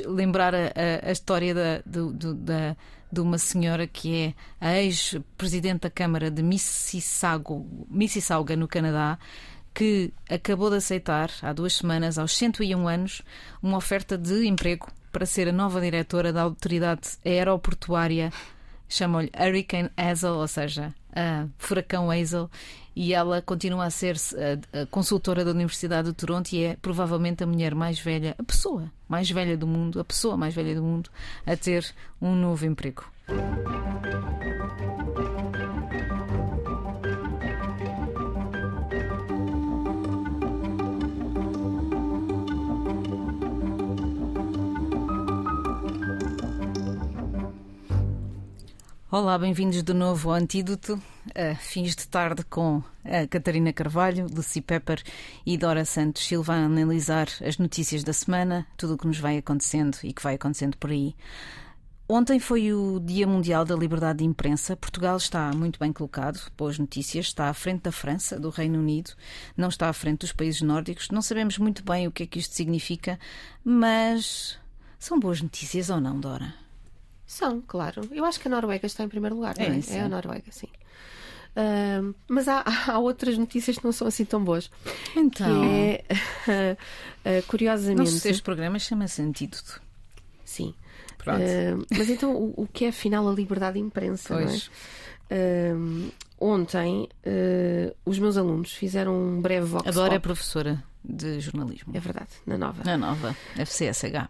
lembrar 0.07 0.55
a, 0.55 0.59
a, 0.69 1.09
a 1.09 1.13
história 1.13 1.55
da, 1.55 1.83
do, 1.85 2.13
do, 2.13 2.35
da, 2.35 2.77
de 3.11 3.21
uma 3.21 3.39
senhora 3.39 3.87
que 3.87 4.17
é 4.17 4.35
a 4.61 4.79
ex-presidente 4.79 5.83
da 5.83 5.91
Câmara 5.91 6.31
de 6.31 6.43
Mississauga, 6.43 7.63
Mississauga, 7.89 8.57
no 8.57 8.67
Canadá, 8.67 9.19
que 9.75 10.13
acabou 10.29 10.71
de 10.71 10.77
aceitar, 10.77 11.31
há 11.43 11.53
duas 11.53 11.75
semanas, 11.75 12.19
aos 12.19 12.37
101 12.37 12.89
anos, 12.89 13.23
uma 13.63 13.77
oferta 13.77 14.17
de 14.17 14.47
emprego 14.47 14.89
para 15.11 15.27
ser 15.27 15.49
a 15.49 15.53
nova 15.53 15.81
diretora 15.81 16.33
da 16.33 16.43
autoridade 16.43 17.19
aeroportuária, 17.25 18.33
chamam-lhe 18.93 19.31
Hurricane 19.39 19.91
Hazel, 19.97 20.35
ou 20.35 20.49
seja, 20.49 20.95
a 21.15 21.47
Furacão 21.59 22.11
Hazel, 22.11 22.51
e 22.95 23.15
ela 23.15 23.41
continua 23.41 23.87
a 23.87 23.91
ser 23.91 24.17
a 24.73 24.87
consultora 24.87 25.45
da 25.45 25.51
Universidade 25.51 26.09
de 26.09 26.15
Toronto 26.15 26.53
e 26.53 26.65
é 26.65 26.77
provavelmente 26.81 27.43
a 27.43 27.47
mulher 27.47 27.75
mais 27.75 27.99
velha, 27.99 28.35
a 28.39 28.43
pessoa 28.43 28.91
mais 29.09 29.31
velha 29.31 29.57
do 29.57 29.67
mundo, 29.67 29.99
a 29.99 30.05
pessoa 30.05 30.37
mais 30.37 30.55
velha 30.55 30.75
do 30.75 30.83
mundo 30.83 31.11
a 31.47 31.57
ter 31.57 31.95
um 32.21 32.35
novo 32.35 32.67
emprego. 32.67 33.05
Olá, 49.15 49.39
bem-vindos 49.39 49.83
de 49.83 49.93
novo 49.93 50.31
ao 50.31 50.37
Antídoto, 50.37 50.99
a 51.35 51.55
fins 51.55 51.95
de 51.95 52.09
tarde 52.09 52.43
com 52.47 52.83
a 53.05 53.27
Catarina 53.27 53.71
Carvalho, 53.71 54.27
Lucy 54.35 54.63
Pepper 54.63 55.03
e 55.45 55.59
Dora 55.59 55.85
Santos 55.85 56.25
Silva 56.25 56.55
a 56.55 56.65
analisar 56.65 57.29
as 57.47 57.59
notícias 57.59 58.03
da 58.03 58.15
semana, 58.15 58.67
tudo 58.75 58.95
o 58.95 58.97
que 58.97 59.07
nos 59.07 59.19
vai 59.19 59.37
acontecendo 59.37 59.99
e 60.03 60.15
que 60.15 60.23
vai 60.23 60.37
acontecendo 60.37 60.79
por 60.79 60.91
aí. 60.91 61.15
Ontem 62.09 62.41
foi 62.41 62.73
o 62.73 62.99
Dia 63.01 63.27
Mundial 63.27 63.67
da 63.67 63.77
Liberdade 63.77 64.21
de 64.21 64.25
Imprensa. 64.25 64.79
Portugal 64.79 65.19
está 65.19 65.53
muito 65.53 65.79
bem 65.79 65.93
colocado, 65.93 66.51
boas 66.57 66.79
notícias. 66.79 67.27
Está 67.27 67.51
à 67.51 67.53
frente 67.53 67.83
da 67.83 67.93
França, 67.93 68.41
do 68.41 68.49
Reino 68.49 68.79
Unido, 68.79 69.11
não 69.55 69.69
está 69.69 69.91
à 69.91 69.93
frente 69.93 70.21
dos 70.21 70.33
países 70.33 70.63
nórdicos. 70.63 71.11
Não 71.11 71.21
sabemos 71.21 71.59
muito 71.59 71.85
bem 71.85 72.07
o 72.07 72.11
que 72.11 72.23
é 72.23 72.27
que 72.27 72.39
isto 72.39 72.55
significa, 72.55 73.21
mas 73.63 74.59
são 74.99 75.21
boas 75.21 75.43
notícias 75.43 75.91
ou 75.91 76.01
não, 76.01 76.19
Dora? 76.19 76.62
São, 77.33 77.63
claro. 77.67 78.07
Eu 78.13 78.27
acho 78.27 78.39
que 78.39 78.47
a 78.47 78.51
Noruega 78.51 78.85
está 78.85 79.03
em 79.03 79.09
primeiro 79.09 79.37
lugar, 79.37 79.55
é? 79.59 79.65
É, 79.65 79.97
é? 79.97 80.01
a 80.03 80.09
Noruega, 80.09 80.53
sim. 80.53 80.69
Uh, 81.57 82.15
mas 82.29 82.47
há, 82.47 82.63
há, 82.93 82.99
outras 82.99 83.39
notícias 83.39 83.79
que 83.79 83.85
não 83.85 83.91
são 83.91 84.07
assim 84.07 84.27
tão 84.27 84.45
boas. 84.45 84.71
Então. 85.17 85.65
É, 85.65 86.05
uh, 87.25 87.43
curiosamente. 87.49 88.01
Não 88.01 88.07
sei 88.07 88.19
se 88.19 88.29
este 88.29 88.43
programa 88.43 88.79
chama-se 88.79 89.23
Antídoto. 89.23 89.81
Sim. 90.45 90.75
Uh, 91.23 91.87
mas 91.97 92.11
então, 92.11 92.37
o, 92.37 92.65
o, 92.65 92.67
que 92.67 92.85
é 92.85 92.89
afinal 92.89 93.27
a 93.27 93.33
liberdade 93.33 93.75
de 93.75 93.81
imprensa? 93.81 94.35
Pois. 94.35 94.71
É? 95.31 95.73
ontem, 96.39 97.09
os 98.05 98.19
meus 98.19 98.37
alunos 98.37 98.73
fizeram 98.73 99.17
um 99.17 99.41
breve 99.41 99.65
vox 99.65 99.89
Adoro 99.89 100.13
é 100.13 100.19
professora 100.19 100.85
de 101.05 101.41
jornalismo. 101.41 101.93
É 101.95 102.01
verdade, 102.01 102.31
na 102.47 102.57
nova. 102.59 102.85
Na 102.85 102.97
nova, 102.97 103.37
FCSH. 103.57 104.29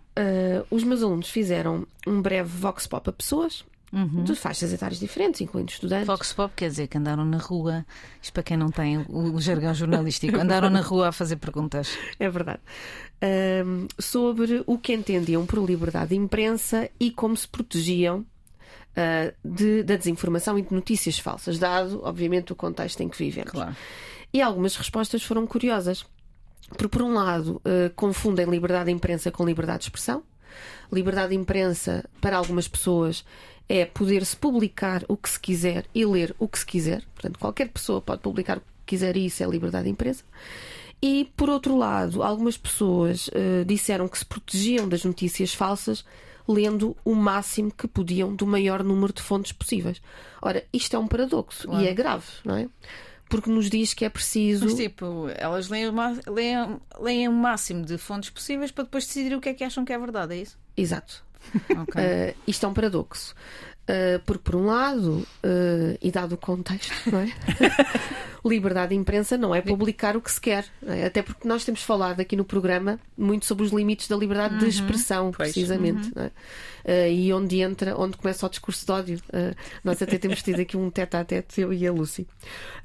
os 0.70 0.84
meus 0.84 1.02
alunos 1.02 1.28
fizeram 1.28 1.86
um 2.06 2.20
breve 2.20 2.48
vox 2.48 2.86
pop 2.86 3.08
a 3.08 3.12
pessoas 3.12 3.64
uhum. 3.92 4.24
de 4.24 4.34
faixas 4.34 4.72
etárias 4.72 4.98
diferentes, 4.98 5.40
incluindo 5.40 5.70
estudantes. 5.70 6.06
Fox 6.06 6.32
Pop 6.32 6.52
quer 6.56 6.68
dizer 6.68 6.86
que 6.88 6.96
andaram 6.96 7.24
na 7.24 7.38
rua, 7.38 7.84
isto 8.20 8.32
para 8.32 8.42
quem 8.42 8.56
não 8.56 8.70
tem 8.70 9.04
o 9.08 9.40
jargão 9.40 9.74
jornalístico, 9.74 10.38
andaram 10.38 10.70
na 10.70 10.80
rua 10.80 11.08
a 11.08 11.12
fazer 11.12 11.36
perguntas. 11.36 11.96
É 12.18 12.28
verdade. 12.28 12.60
Sobre 13.98 14.64
o 14.66 14.78
que 14.78 14.92
entendiam 14.92 15.44
por 15.46 15.64
liberdade 15.64 16.10
de 16.10 16.16
imprensa 16.16 16.90
e 16.98 17.10
como 17.10 17.36
se 17.36 17.46
protegiam 17.46 18.24
Uh, 18.92 19.32
de, 19.42 19.82
da 19.82 19.96
desinformação 19.96 20.58
e 20.58 20.62
de 20.62 20.74
notícias 20.74 21.18
falsas, 21.18 21.58
dado, 21.58 22.02
obviamente, 22.04 22.52
o 22.52 22.54
contexto 22.54 23.00
em 23.00 23.08
que 23.08 23.16
vivemos. 23.16 23.52
Claro. 23.52 23.74
E 24.30 24.42
algumas 24.42 24.76
respostas 24.76 25.22
foram 25.22 25.46
curiosas. 25.46 26.04
Porque, 26.68 26.88
por 26.88 27.02
um 27.02 27.14
lado, 27.14 27.60
uh, 27.64 27.92
confundem 27.94 28.46
liberdade 28.46 28.86
de 28.86 28.92
imprensa 28.92 29.30
com 29.30 29.44
liberdade 29.44 29.80
de 29.80 29.84
expressão. 29.86 30.22
Liberdade 30.90 31.30
de 31.30 31.36
imprensa, 31.36 32.04
para 32.20 32.36
algumas 32.36 32.68
pessoas, 32.68 33.24
é 33.68 33.84
poder-se 33.84 34.36
publicar 34.36 35.04
o 35.08 35.16
que 35.16 35.28
se 35.28 35.40
quiser 35.40 35.86
e 35.94 36.04
ler 36.04 36.34
o 36.38 36.48
que 36.48 36.58
se 36.58 36.66
quiser. 36.66 37.02
Portanto, 37.14 37.38
qualquer 37.38 37.68
pessoa 37.68 38.00
pode 38.00 38.20
publicar 38.20 38.58
o 38.58 38.60
que 38.60 38.66
quiser 38.86 39.16
e 39.16 39.26
isso 39.26 39.42
é 39.42 39.46
liberdade 39.46 39.84
de 39.84 39.90
imprensa. 39.90 40.24
E, 41.00 41.30
por 41.36 41.50
outro 41.50 41.76
lado, 41.76 42.22
algumas 42.22 42.56
pessoas 42.56 43.28
uh, 43.28 43.64
disseram 43.66 44.06
que 44.08 44.18
se 44.18 44.24
protegiam 44.24 44.88
das 44.88 45.04
notícias 45.04 45.52
falsas 45.52 46.04
lendo 46.48 46.96
o 47.04 47.14
máximo 47.14 47.72
que 47.72 47.86
podiam 47.86 48.34
do 48.34 48.46
maior 48.46 48.82
número 48.82 49.12
de 49.12 49.22
fontes 49.22 49.52
possíveis. 49.52 50.00
Ora, 50.40 50.64
isto 50.72 50.94
é 50.94 50.98
um 50.98 51.06
paradoxo 51.06 51.68
claro. 51.68 51.84
e 51.84 51.88
é 51.88 51.94
grave, 51.94 52.26
não 52.44 52.56
é? 52.56 52.68
Porque 53.32 53.48
nos 53.48 53.70
diz 53.70 53.94
que 53.94 54.04
é 54.04 54.10
preciso. 54.10 54.66
Mas, 54.66 54.74
tipo, 54.74 55.26
elas 55.34 55.70
leem 55.70 55.88
o, 55.88 55.94
leem, 56.30 56.80
leem 57.00 57.28
o 57.28 57.32
máximo 57.32 57.82
de 57.82 57.96
fontes 57.96 58.28
possíveis 58.28 58.70
para 58.70 58.84
depois 58.84 59.06
decidir 59.06 59.34
o 59.34 59.40
que 59.40 59.48
é 59.48 59.54
que 59.54 59.64
acham 59.64 59.86
que 59.86 59.92
é 59.94 59.98
verdade, 59.98 60.34
é 60.34 60.42
isso? 60.42 60.58
Exato. 60.76 61.24
Okay. 61.70 62.04
Uh, 62.04 62.34
isto 62.46 62.66
é 62.66 62.68
um 62.68 62.74
paradoxo. 62.74 63.34
Uh, 63.82 64.20
porque, 64.24 64.44
por 64.44 64.54
um 64.54 64.66
lado, 64.66 65.26
uh, 65.42 65.98
e 66.00 66.10
dado 66.12 66.34
o 66.34 66.38
contexto, 66.38 66.92
não 67.10 67.18
é? 67.18 67.32
liberdade 68.44 68.90
de 68.90 68.96
imprensa 68.96 69.36
não 69.36 69.54
é 69.54 69.60
publicar 69.60 70.16
o 70.16 70.20
que 70.20 70.30
se 70.30 70.40
quer. 70.40 70.64
É? 70.86 71.06
Até 71.06 71.20
porque 71.20 71.46
nós 71.46 71.64
temos 71.64 71.82
falado 71.82 72.20
aqui 72.20 72.36
no 72.36 72.44
programa 72.44 72.98
muito 73.16 73.44
sobre 73.44 73.64
os 73.64 73.72
limites 73.72 74.08
da 74.08 74.16
liberdade 74.16 74.54
uhum. 74.54 74.60
de 74.60 74.68
expressão, 74.68 75.30
precisamente. 75.32 76.12
Uhum. 76.16 76.30
É? 76.84 77.08
Uh, 77.08 77.12
e 77.12 77.32
onde 77.32 77.60
entra, 77.60 77.96
onde 77.96 78.16
começa 78.16 78.46
o 78.46 78.48
discurso 78.48 78.86
de 78.86 78.92
ódio. 78.92 79.20
nós 79.82 80.00
até 80.00 80.16
temos 80.16 80.42
tido 80.42 80.60
aqui 80.60 80.76
um 80.76 80.88
tete 80.88 81.16
a 81.16 81.24
tete, 81.24 81.60
eu 81.60 81.72
e 81.72 81.86
a 81.86 81.92
Lucy. 81.92 82.26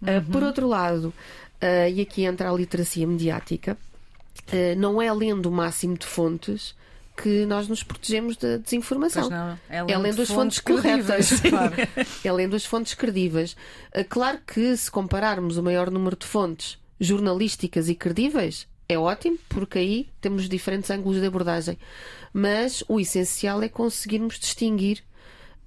Uhum. 0.02 0.24
Por 0.32 0.44
outro 0.44 0.68
lado, 0.68 1.14
e 1.92 2.02
aqui 2.02 2.24
entra 2.24 2.50
a 2.50 2.54
literacia 2.54 3.06
mediática, 3.08 3.78
não 4.78 5.02
é 5.02 5.12
lendo 5.12 5.48
o 5.48 5.52
máximo 5.52 5.98
de 5.98 6.06
fontes 6.06 6.76
que 7.18 7.46
nós 7.48 7.68
nos 7.68 7.82
protegemos 7.82 8.38
da 8.38 8.58
desinformação. 8.58 9.30
Não, 9.30 9.60
é, 9.68 9.78
é 9.78 9.98
lendo 9.98 10.22
as 10.22 10.30
fontes, 10.30 10.60
fontes 10.60 10.60
corretas. 10.60 11.42
Claro. 11.48 11.74
é 12.24 12.32
lendo 12.32 12.56
as 12.56 12.64
fontes 12.64 12.94
credíveis. 12.94 13.56
Ah, 13.94 14.04
claro 14.04 14.40
que 14.46 14.78
se 14.78 14.92
compararmos 14.92 15.58
o 15.58 15.64
maior 15.64 15.90
número 15.90 16.16
de 16.16 16.26
fontes 16.26 16.78
jornalísticas 17.00 17.90
e 17.90 17.96
credíveis, 17.96 18.68
é 18.88 18.98
ótimo, 18.98 19.38
porque 19.50 19.80
aí 19.80 20.10
temos 20.22 20.48
diferentes 20.48 20.90
ângulos 20.92 21.20
de 21.20 21.26
abordagem. 21.26 21.78
Mas 22.32 22.84
o 22.88 23.00
essencial 23.00 23.62
é 23.64 23.70
conseguirmos 23.70 24.38
distinguir 24.40 25.04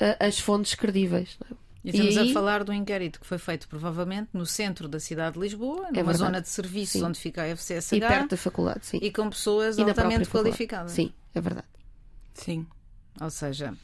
uh, 0.00 0.16
as 0.20 0.38
fontes 0.38 0.74
credíveis. 0.74 1.36
E 1.82 1.90
estamos 1.90 2.14
e 2.14 2.18
aí... 2.18 2.30
a 2.30 2.34
falar 2.34 2.62
do 2.62 2.72
inquérito 2.72 3.20
que 3.20 3.26
foi 3.26 3.38
feito 3.38 3.66
provavelmente 3.66 4.28
no 4.32 4.44
centro 4.44 4.86
da 4.86 5.00
cidade 5.00 5.34
de 5.34 5.40
Lisboa, 5.40 5.88
é 5.94 6.02
numa 6.02 6.12
zona 6.12 6.40
de 6.40 6.48
serviços 6.48 7.02
onde 7.02 7.18
fica 7.18 7.42
a 7.42 7.46
FCSH. 7.56 7.96
E 7.96 8.00
perto 8.00 8.30
da 8.30 8.36
faculdade, 8.36 8.86
sim. 8.86 8.98
E 9.02 9.10
com 9.10 9.28
pessoas 9.30 9.78
e 9.78 9.82
altamente 9.82 10.28
qualificadas. 10.28 10.92
Sim, 10.92 11.12
é 11.34 11.40
verdade. 11.40 11.68
Sim. 12.34 12.66
Ou 13.20 13.30
seja, 13.30 13.74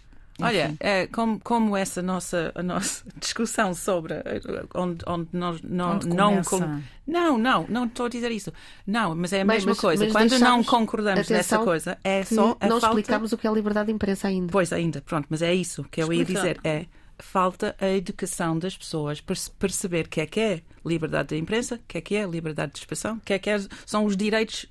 Olha, 0.41 0.77
é, 0.81 1.07
como, 1.07 1.41
como 1.41 1.77
essa 1.77 2.03
nossa, 2.03 2.53
a 2.55 2.63
nossa 2.63 3.05
discussão 3.19 3.75
sobre 3.75 4.15
eh, 4.15 4.41
onde, 4.75 5.03
onde 5.07 5.29
nós 5.33 5.63
não, 5.63 5.95
onde 5.95 6.09
não, 6.09 6.43
com, 6.43 6.83
não, 7.07 7.39
não, 7.39 7.67
não 7.69 7.85
estou 7.87 8.07
a 8.07 8.09
dizer 8.09 8.31
isso. 8.31 8.53
Não, 8.87 9.15
mas 9.15 9.33
é 9.33 9.41
a 9.41 9.45
mesma 9.45 9.71
mas, 9.71 9.81
coisa. 9.81 10.05
Mas 10.05 10.13
Quando 10.13 10.39
não 10.39 10.63
concordamos 10.63 11.29
nessa 11.29 11.59
coisa, 11.59 11.97
é 12.05 12.23
só 12.25 12.57
a 12.61 12.69
não 12.69 12.81
falta... 12.81 12.99
explicamos 12.99 13.33
o 13.33 13.39
que 13.39 13.47
é 13.47 13.53
liberdade 13.53 13.87
de 13.87 13.93
imprensa 13.93 14.29
ainda. 14.29 14.53
Pois 14.53 14.73
ainda, 14.73 15.01
pronto, 15.01 15.27
mas 15.31 15.41
é 15.41 15.55
isso 15.55 15.85
que 15.85 16.03
eu 16.03 16.13
ia 16.13 16.25
dizer. 16.25 16.61
É 16.63 16.87
falta 17.19 17.75
a 17.81 17.89
educação 17.89 18.59
das 18.59 18.77
pessoas 18.77 19.23
para 19.23 19.37
perceber 19.59 20.05
o 20.05 20.09
que 20.11 20.21
é 20.21 20.27
que 20.27 20.39
é 20.39 20.63
liberdade 20.85 21.31
de 21.31 21.39
imprensa, 21.39 21.77
o 21.77 21.81
que 21.89 21.97
é 21.97 22.01
que 22.03 22.15
é 22.15 22.27
liberdade 22.27 22.73
de 22.73 22.79
expressão, 22.79 23.17
o 23.17 23.21
que 23.21 23.33
é 23.33 23.39
que 23.39 23.49
é, 23.49 23.59
são 23.87 24.05
os 24.05 24.15
direitos 24.19 24.67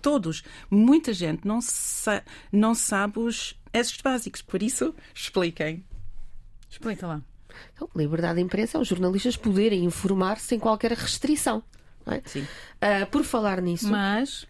todos. 0.00 0.42
Muita 0.70 1.12
gente 1.12 1.46
não, 1.46 1.60
sa 1.60 2.22
não 2.52 2.74
sabe 2.74 3.18
os 3.18 3.56
esses 3.72 4.00
básicos, 4.00 4.40
por 4.40 4.62
isso 4.62 4.94
expliquem. 5.14 5.84
Explica 6.70 7.06
lá. 7.06 7.22
Então, 7.72 7.88
liberdade 7.94 8.36
de 8.36 8.42
imprensa 8.42 8.78
é 8.78 8.80
os 8.80 8.88
jornalistas 8.88 9.36
poderem 9.36 9.84
informar 9.84 10.38
sem 10.38 10.58
qualquer 10.58 10.92
restrição. 10.92 11.62
É? 12.06 12.20
Sim. 12.24 12.42
Uh, 12.42 13.06
por 13.10 13.24
falar 13.24 13.60
nisso. 13.60 13.90
Mas 13.90 14.46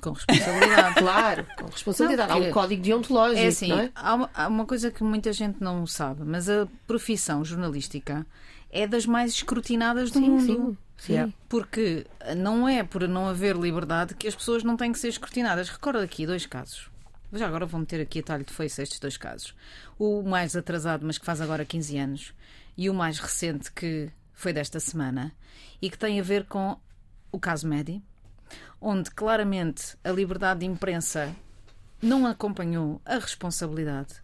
com 0.00 0.12
responsabilidade. 0.12 0.94
claro, 0.96 1.46
com 1.56 1.66
responsabilidade. 1.66 2.28
Não, 2.30 2.36
há 2.36 2.48
um 2.48 2.52
código 2.52 2.82
deontológico. 2.82 3.40
É 3.40 3.46
assim, 3.46 3.72
é? 3.72 3.90
há, 3.94 4.14
uma, 4.14 4.30
há 4.34 4.48
uma 4.48 4.66
coisa 4.66 4.90
que 4.90 5.02
muita 5.02 5.32
gente 5.32 5.60
não 5.60 5.86
sabe, 5.86 6.22
mas 6.24 6.48
a 6.48 6.66
profissão 6.86 7.44
jornalística 7.44 8.26
é 8.70 8.86
das 8.86 9.06
mais 9.06 9.32
escrutinadas 9.32 10.10
do 10.10 10.18
sim, 10.18 10.28
mundo. 10.28 10.44
Sim, 10.44 10.78
sim. 10.98 11.32
Porque 11.48 12.06
não 12.36 12.68
é 12.68 12.84
por 12.84 13.08
não 13.08 13.28
haver 13.28 13.56
liberdade 13.56 14.14
que 14.14 14.28
as 14.28 14.34
pessoas 14.34 14.62
não 14.62 14.76
têm 14.76 14.92
que 14.92 14.98
ser 14.98 15.08
escrutinadas. 15.08 15.70
Recordo 15.70 16.00
aqui 16.00 16.26
dois 16.26 16.44
casos. 16.44 16.90
Já 17.32 17.46
agora 17.46 17.66
vou 17.66 17.80
meter 17.80 18.00
aqui 18.00 18.20
a 18.20 18.22
talho 18.22 18.44
de 18.44 18.52
foice 18.52 18.82
estes 18.82 18.98
dois 18.98 19.16
casos. 19.16 19.54
O 19.98 20.22
mais 20.22 20.56
atrasado, 20.56 21.06
mas 21.06 21.18
que 21.18 21.24
faz 21.24 21.40
agora 21.40 21.64
15 21.64 21.98
anos, 21.98 22.34
e 22.76 22.88
o 22.88 22.94
mais 22.94 23.18
recente, 23.18 23.70
que 23.72 24.10
foi 24.32 24.52
desta 24.52 24.80
semana, 24.80 25.32
e 25.80 25.90
que 25.90 25.98
tem 25.98 26.18
a 26.18 26.22
ver 26.22 26.44
com 26.44 26.76
o 27.30 27.38
caso 27.38 27.68
Medi, 27.68 28.02
onde 28.80 29.10
claramente 29.10 29.96
a 30.02 30.10
liberdade 30.10 30.60
de 30.60 30.66
imprensa 30.66 31.34
não 32.00 32.26
acompanhou 32.26 33.00
a 33.04 33.16
responsabilidade 33.18 34.14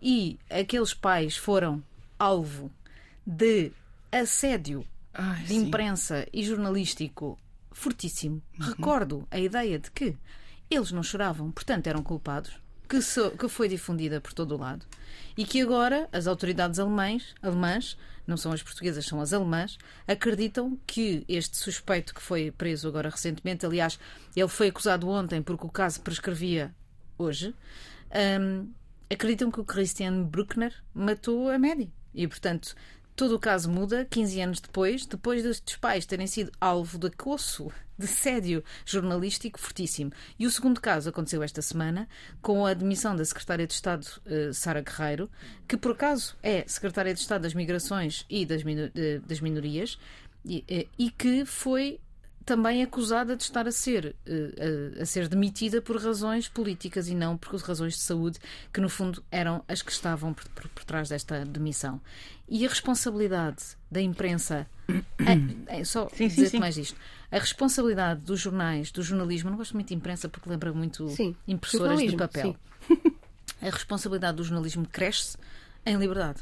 e 0.00 0.38
aqueles 0.50 0.94
pais 0.94 1.36
foram 1.36 1.82
alvo 2.18 2.70
de 3.26 3.70
assédio 4.10 4.86
Ai, 5.18 5.42
de 5.42 5.48
sim. 5.48 5.66
imprensa 5.66 6.26
e 6.32 6.44
jornalístico 6.44 7.36
fortíssimo. 7.72 8.40
Uhum. 8.58 8.66
Recordo 8.66 9.28
a 9.30 9.38
ideia 9.38 9.78
de 9.78 9.90
que 9.90 10.16
eles 10.70 10.92
não 10.92 11.02
choravam, 11.02 11.50
portanto 11.50 11.88
eram 11.88 12.02
culpados, 12.02 12.52
que, 12.88 13.02
so, 13.02 13.32
que 13.32 13.48
foi 13.48 13.68
difundida 13.68 14.20
por 14.20 14.32
todo 14.32 14.54
o 14.54 14.58
lado 14.58 14.86
e 15.36 15.44
que 15.44 15.60
agora 15.60 16.08
as 16.12 16.26
autoridades 16.26 16.78
alemães, 16.78 17.34
alemãs 17.42 17.98
não 18.26 18.36
são 18.36 18.52
as 18.52 18.62
portuguesas, 18.62 19.06
são 19.06 19.20
as 19.20 19.32
alemãs, 19.32 19.76
acreditam 20.06 20.78
que 20.86 21.24
este 21.28 21.56
suspeito 21.56 22.14
que 22.14 22.22
foi 22.22 22.50
preso 22.50 22.86
agora 22.86 23.10
recentemente, 23.10 23.66
aliás, 23.66 23.98
ele 24.36 24.48
foi 24.48 24.68
acusado 24.68 25.08
ontem 25.08 25.42
porque 25.42 25.66
o 25.66 25.70
caso 25.70 26.00
prescrevia 26.02 26.74
hoje, 27.16 27.54
um, 28.40 28.70
acreditam 29.10 29.50
que 29.50 29.60
o 29.60 29.64
Christian 29.64 30.22
Bruckner 30.22 30.74
matou 30.94 31.50
a 31.50 31.58
Medi. 31.58 31.90
E, 32.14 32.26
portanto, 32.26 32.74
Todo 33.18 33.34
o 33.34 33.38
caso 33.40 33.68
muda 33.68 34.06
15 34.08 34.40
anos 34.40 34.60
depois, 34.60 35.04
depois 35.04 35.42
destes 35.42 35.74
pais 35.74 36.06
terem 36.06 36.28
sido 36.28 36.52
alvo 36.60 36.96
de 36.96 37.08
acosso, 37.08 37.68
de 37.98 38.06
sédio 38.06 38.62
jornalístico 38.86 39.58
fortíssimo. 39.58 40.12
E 40.38 40.46
o 40.46 40.50
segundo 40.52 40.80
caso 40.80 41.10
aconteceu 41.10 41.42
esta 41.42 41.60
semana, 41.60 42.08
com 42.40 42.64
a 42.64 42.70
admissão 42.70 43.16
da 43.16 43.24
Secretária 43.24 43.66
de 43.66 43.72
Estado 43.72 44.06
uh, 44.24 44.54
Sara 44.54 44.82
Guerreiro, 44.82 45.28
que 45.66 45.76
por 45.76 45.90
acaso 45.90 46.36
é 46.44 46.62
Secretária 46.68 47.12
de 47.12 47.18
Estado 47.18 47.42
das 47.42 47.54
Migrações 47.54 48.24
e 48.30 48.46
das, 48.46 48.62
das 49.26 49.40
Minorias, 49.40 49.98
eh, 50.48 50.86
e 50.96 51.10
que 51.10 51.44
foi 51.44 51.98
também 52.48 52.82
acusada 52.82 53.36
de 53.36 53.42
estar 53.42 53.68
a 53.68 53.70
ser, 53.70 54.16
uh, 54.26 54.98
a, 54.98 55.02
a, 55.02 55.06
ser 55.06 55.28
demitida 55.28 55.82
por 55.82 56.02
razões 56.02 56.48
políticas 56.48 57.06
e 57.06 57.14
não 57.14 57.36
por 57.36 57.54
razões 57.60 57.92
de 57.92 58.00
saúde, 58.00 58.38
que 58.72 58.80
no 58.80 58.88
fundo 58.88 59.22
eram 59.30 59.62
as 59.68 59.82
que 59.82 59.92
estavam 59.92 60.32
por, 60.32 60.48
por, 60.48 60.66
por 60.68 60.84
trás 60.84 61.10
desta 61.10 61.44
demissão. 61.44 62.00
E 62.48 62.64
a 62.64 62.68
responsabilidade 62.70 63.76
da 63.90 64.00
imprensa. 64.00 64.66
é, 65.68 65.80
é, 65.80 65.84
só 65.84 66.08
sim, 66.08 66.28
dizer 66.28 66.48
sim, 66.48 66.58
mais 66.58 66.78
isto. 66.78 66.96
A 67.30 67.38
responsabilidade 67.38 68.22
dos 68.22 68.40
jornais, 68.40 68.90
do 68.90 69.02
jornalismo, 69.02 69.50
não 69.50 69.58
gosto 69.58 69.74
muito 69.74 69.88
de 69.88 69.94
imprensa 69.94 70.26
porque 70.26 70.48
lembra 70.48 70.72
muito 70.72 71.06
sim, 71.10 71.36
impressoras 71.46 72.00
de 72.00 72.16
papel. 72.16 72.56
A 73.60 73.66
responsabilidade 73.66 74.38
do 74.38 74.44
jornalismo 74.44 74.88
cresce 74.90 75.36
em 75.84 75.98
liberdade. 75.98 76.40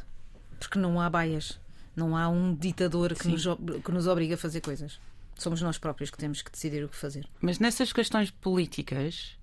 Porque 0.60 0.78
não 0.78 1.00
há 1.00 1.10
baias 1.10 1.58
Não 1.96 2.16
há 2.16 2.28
um 2.28 2.54
ditador 2.54 3.12
que 3.12 3.26
nos, 3.26 3.44
que 3.84 3.90
nos 3.90 4.06
obriga 4.06 4.36
a 4.36 4.38
fazer 4.38 4.60
coisas. 4.60 5.00
Somos 5.36 5.60
nós 5.62 5.78
próprios 5.78 6.10
que 6.10 6.16
temos 6.16 6.42
que 6.42 6.50
decidir 6.50 6.84
o 6.84 6.88
que 6.88 6.96
fazer. 6.96 7.26
Mas 7.40 7.58
nessas 7.58 7.92
questões 7.92 8.30
políticas, 8.30 9.36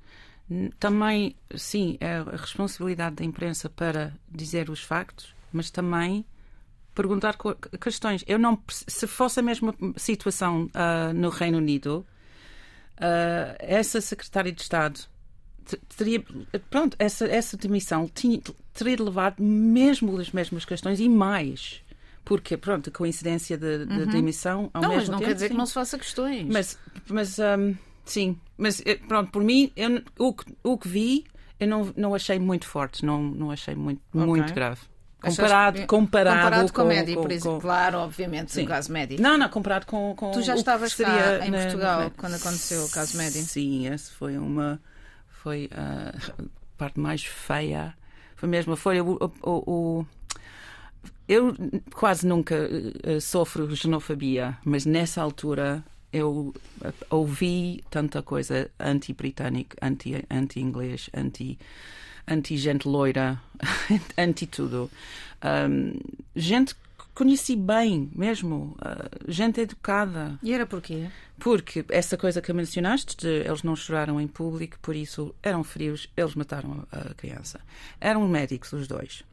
também, 0.79 1.35
sim, 1.55 1.97
é 1.99 2.17
a 2.17 2.35
responsabilidade 2.35 3.15
da 3.15 3.23
imprensa 3.23 3.69
para 3.69 4.13
dizer 4.29 4.69
os 4.69 4.81
factos, 4.81 5.33
mas 5.51 5.71
também 5.71 6.25
perguntar 6.93 7.37
questões. 7.79 8.23
Eu 8.27 8.37
não, 8.37 8.61
se 8.69 9.07
fosse 9.07 9.39
a 9.39 9.43
mesma 9.43 9.73
situação 9.95 10.65
uh, 10.65 11.13
no 11.13 11.29
Reino 11.29 11.57
Unido, 11.57 12.05
uh, 12.97 13.55
essa 13.59 14.01
secretária 14.01 14.51
de 14.51 14.61
Estado 14.61 14.99
teria, 15.97 16.23
pronto, 16.69 16.95
essa, 16.99 17.25
essa 17.25 17.57
demissão 17.57 18.09
tinha, 18.13 18.39
teria 18.73 19.01
levado 19.01 19.41
mesmo 19.41 20.19
as 20.19 20.31
mesmas 20.31 20.65
questões 20.65 20.99
e 20.99 21.07
mais. 21.07 21.81
Porque, 22.25 22.55
pronto, 22.55 22.89
a 22.89 22.93
coincidência 22.93 23.57
de 23.57 23.85
uhum. 23.89 24.05
demissão 24.07 24.69
ao 24.73 24.81
não, 24.81 24.89
mesmo 24.89 25.01
mas 25.01 25.09
não 25.09 25.17
tempo, 25.19 25.27
quer 25.27 25.33
dizer 25.33 25.47
sim. 25.47 25.51
que 25.53 25.57
não 25.57 25.65
se 25.65 25.73
faça 25.73 25.97
questões. 25.97 26.47
Mas, 26.49 26.79
mas 27.09 27.37
um, 27.39 27.75
sim, 28.05 28.39
mas 28.57 28.81
eh, 28.85 28.95
pronto, 28.95 29.29
por 29.31 29.43
mim, 29.43 29.71
eu, 29.75 30.01
o, 30.17 30.33
que, 30.33 30.45
o 30.63 30.77
que 30.77 30.87
vi, 30.87 31.25
eu 31.59 31.67
não, 31.67 31.93
não 31.97 32.15
achei 32.15 32.39
muito 32.39 32.65
forte, 32.65 33.05
não, 33.05 33.21
não 33.21 33.51
achei 33.51 33.75
muito, 33.75 34.01
Ok. 34.13 34.25
muito 34.25 34.53
grave. 34.53 34.79
Comparado, 35.21 35.87
comparado, 35.87 36.37
comparado 36.37 36.73
com, 36.73 36.81
a 36.81 36.85
média, 36.85 37.15
com- 37.15 37.21
por 37.21 37.31
exemplo. 37.31 37.53
com- 37.55 37.61
Claro, 37.61 37.97
obviamente, 37.99 38.51
Sim. 38.51 38.63
no 38.63 38.67
caso 38.67 38.91
médio. 38.91 39.21
Não, 39.21 39.37
não, 39.37 39.47
comparado 39.47 39.85
com. 39.85 40.13
com 40.17 40.31
Tu 40.31 40.41
já 40.41 40.53
o 40.53 40.57
estavas 40.57 40.93
cá 40.95 41.45
em 41.45 41.49
na- 41.51 41.59
Portugal 41.59 41.99
na- 42.01 42.09
quando 42.09 42.33
aconteceu 42.35 42.83
o 42.83 42.89
caso 42.89 43.17
Médio? 43.17 43.41
Sim, 43.41 43.87
essa 43.87 44.11
foi 44.11 44.37
uma. 44.37 44.81
Foi 45.29 45.69
a 45.73 46.13
parte 46.77 46.99
mais 46.99 47.23
feia. 47.23 47.93
Foi 48.35 48.49
mesmo. 48.49 48.75
Foi 48.75 48.99
o. 48.99 49.13
o- 49.41 49.63
o- 49.71 50.05
eu 51.27 51.55
quase 51.93 52.27
nunca 52.27 52.55
eh, 53.03 53.19
sofro 53.19 53.73
xenofobia, 53.75 54.57
mas 54.63 54.85
nessa 54.85 55.21
altura 55.21 55.83
eu 56.11 56.53
eh, 56.83 56.93
ouvi 57.09 57.83
tanta 57.89 58.21
coisa 58.21 58.69
anti-britânico, 58.79 59.75
anti- 59.81 60.25
anti-inglês, 60.29 61.09
anti, 61.13 61.57
anti-gente 62.27 62.87
loira, 62.87 63.41
anti-tudo. 64.17 64.91
Um, 65.43 65.99
gente 66.35 66.75
que 66.75 66.79
conheci 67.15 67.55
bem 67.55 68.09
mesmo, 68.15 68.77
uh, 68.79 69.31
gente 69.31 69.59
educada. 69.59 70.37
E 70.41 70.53
era 70.53 70.65
porquê? 70.65 71.09
Porque 71.39 71.83
essa 71.89 72.15
coisa 72.15 72.41
que 72.41 72.53
mencionaste, 72.53 73.17
de 73.17 73.27
eles 73.27 73.63
não 73.63 73.75
choraram 73.75 74.21
em 74.21 74.27
público, 74.27 74.77
por 74.81 74.95
isso 74.95 75.35
eram 75.43 75.63
frios, 75.63 76.09
eles 76.15 76.35
mataram 76.35 76.85
a 76.91 76.97
a 77.11 77.13
criança. 77.13 77.59
Eram 77.99 78.27
médicos 78.27 78.71
os 78.71 78.87
dois. 78.87 79.23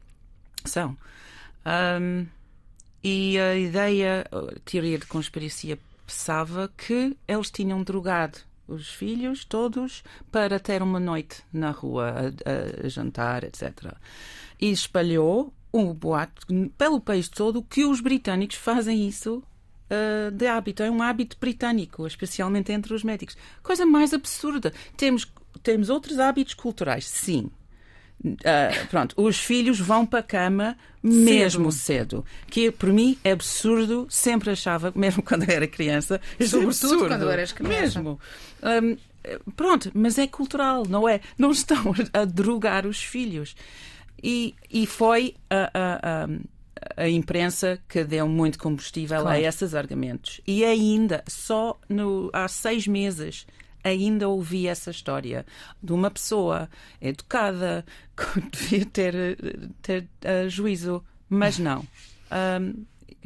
São. 0.65 0.97
Ahm, 1.65 2.25
e 3.03 3.37
a 3.39 3.55
ideia, 3.55 4.25
a 4.31 4.59
teoria 4.63 4.97
de 4.97 5.05
conspiracia 5.05 5.79
pensava 6.05 6.71
que 6.77 7.15
eles 7.27 7.49
tinham 7.49 7.83
drogado 7.83 8.37
os 8.67 8.89
filhos 8.89 9.43
todos 9.45 10.03
para 10.31 10.59
ter 10.59 10.81
uma 10.81 10.99
noite 10.99 11.43
na 11.51 11.71
rua 11.71 12.13
a- 12.45 12.85
a 12.85 12.89
jantar, 12.89 13.43
etc. 13.43 13.93
E 14.59 14.69
espalhou 14.71 15.53
um 15.73 15.93
boato 15.93 16.45
pelo 16.77 16.99
país 16.99 17.27
todo 17.27 17.63
que 17.63 17.85
os 17.85 18.01
britânicos 18.01 18.57
fazem 18.57 19.07
isso 19.07 19.41
uh, 19.89 20.31
de 20.31 20.47
hábito. 20.47 20.83
É 20.83 20.91
um 20.91 21.01
hábito 21.01 21.37
britânico, 21.39 22.05
especialmente 22.05 22.71
entre 22.71 22.93
os 22.93 23.03
médicos. 23.03 23.37
Coisa 23.63 23.85
mais 23.85 24.13
absurda. 24.13 24.73
Temos, 24.95 25.31
temos 25.63 25.89
outros 25.89 26.19
hábitos 26.19 26.53
culturais, 26.53 27.07
sim. 27.07 27.49
Uh, 28.23 28.87
pronto, 28.89 29.15
os 29.17 29.39
filhos 29.39 29.79
vão 29.79 30.05
para 30.05 30.19
a 30.19 30.23
cama 30.23 30.77
mesmo 31.01 31.71
cedo. 31.71 32.23
Que 32.47 32.69
por 32.69 32.93
mim 32.93 33.17
é 33.23 33.31
absurdo, 33.31 34.05
sempre 34.09 34.51
achava, 34.51 34.91
mesmo 34.95 35.23
quando 35.23 35.43
eu 35.49 35.55
era 35.55 35.67
criança, 35.67 36.21
é 36.39 36.45
Sobretudo 36.45 36.67
absurdo. 36.93 37.07
quando 37.07 37.29
eras 37.31 37.51
criança. 37.51 37.81
Mesmo. 37.81 38.19
Um, 38.63 38.97
pronto, 39.55 39.91
mas 39.93 40.17
é 40.19 40.27
cultural, 40.27 40.85
não 40.87 41.09
é? 41.09 41.19
Não 41.37 41.51
estão 41.51 41.93
a 42.13 42.25
drogar 42.25 42.85
os 42.85 43.01
filhos. 43.01 43.55
E, 44.23 44.53
e 44.69 44.85
foi 44.85 45.33
a, 45.49 45.71
a, 45.73 46.23
a, 46.23 47.03
a 47.05 47.09
imprensa 47.09 47.79
que 47.89 48.03
deu 48.03 48.27
muito 48.27 48.59
combustível 48.59 49.21
Claro. 49.21 49.35
a 49.35 49.41
esses 49.41 49.73
argumentos. 49.73 50.41
E 50.45 50.63
ainda, 50.63 51.23
só 51.27 51.75
no, 51.89 52.29
há 52.31 52.47
seis 52.47 52.85
meses, 52.85 53.47
ainda 53.83 54.27
ouvi 54.27 54.67
essa 54.67 54.91
história 54.91 55.45
de 55.81 55.93
uma 55.93 56.09
pessoa 56.11 56.69
educada 57.01 57.85
que 58.15 58.41
devia 58.51 58.85
ter, 58.85 59.37
ter 59.81 60.07
eh, 60.21 60.47
juízo, 60.49 61.03
mas 61.29 61.57
não. 61.59 61.85
Um, 62.61 62.85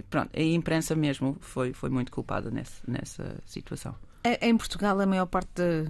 pronto, 0.10 0.30
a 0.36 0.42
imprensa 0.42 0.96
mesmo 0.96 1.38
foi, 1.42 1.74
foi 1.74 1.90
muito 1.90 2.12
culpada 2.12 2.50
nesse, 2.50 2.82
nessa 2.88 3.38
situação. 3.46 3.96
É- 4.24 4.48
Em 4.48 4.58
Portugal, 4.58 5.00
a 5.00 5.06
maior 5.06 5.26
parte 5.28 5.50
de- 5.56 5.90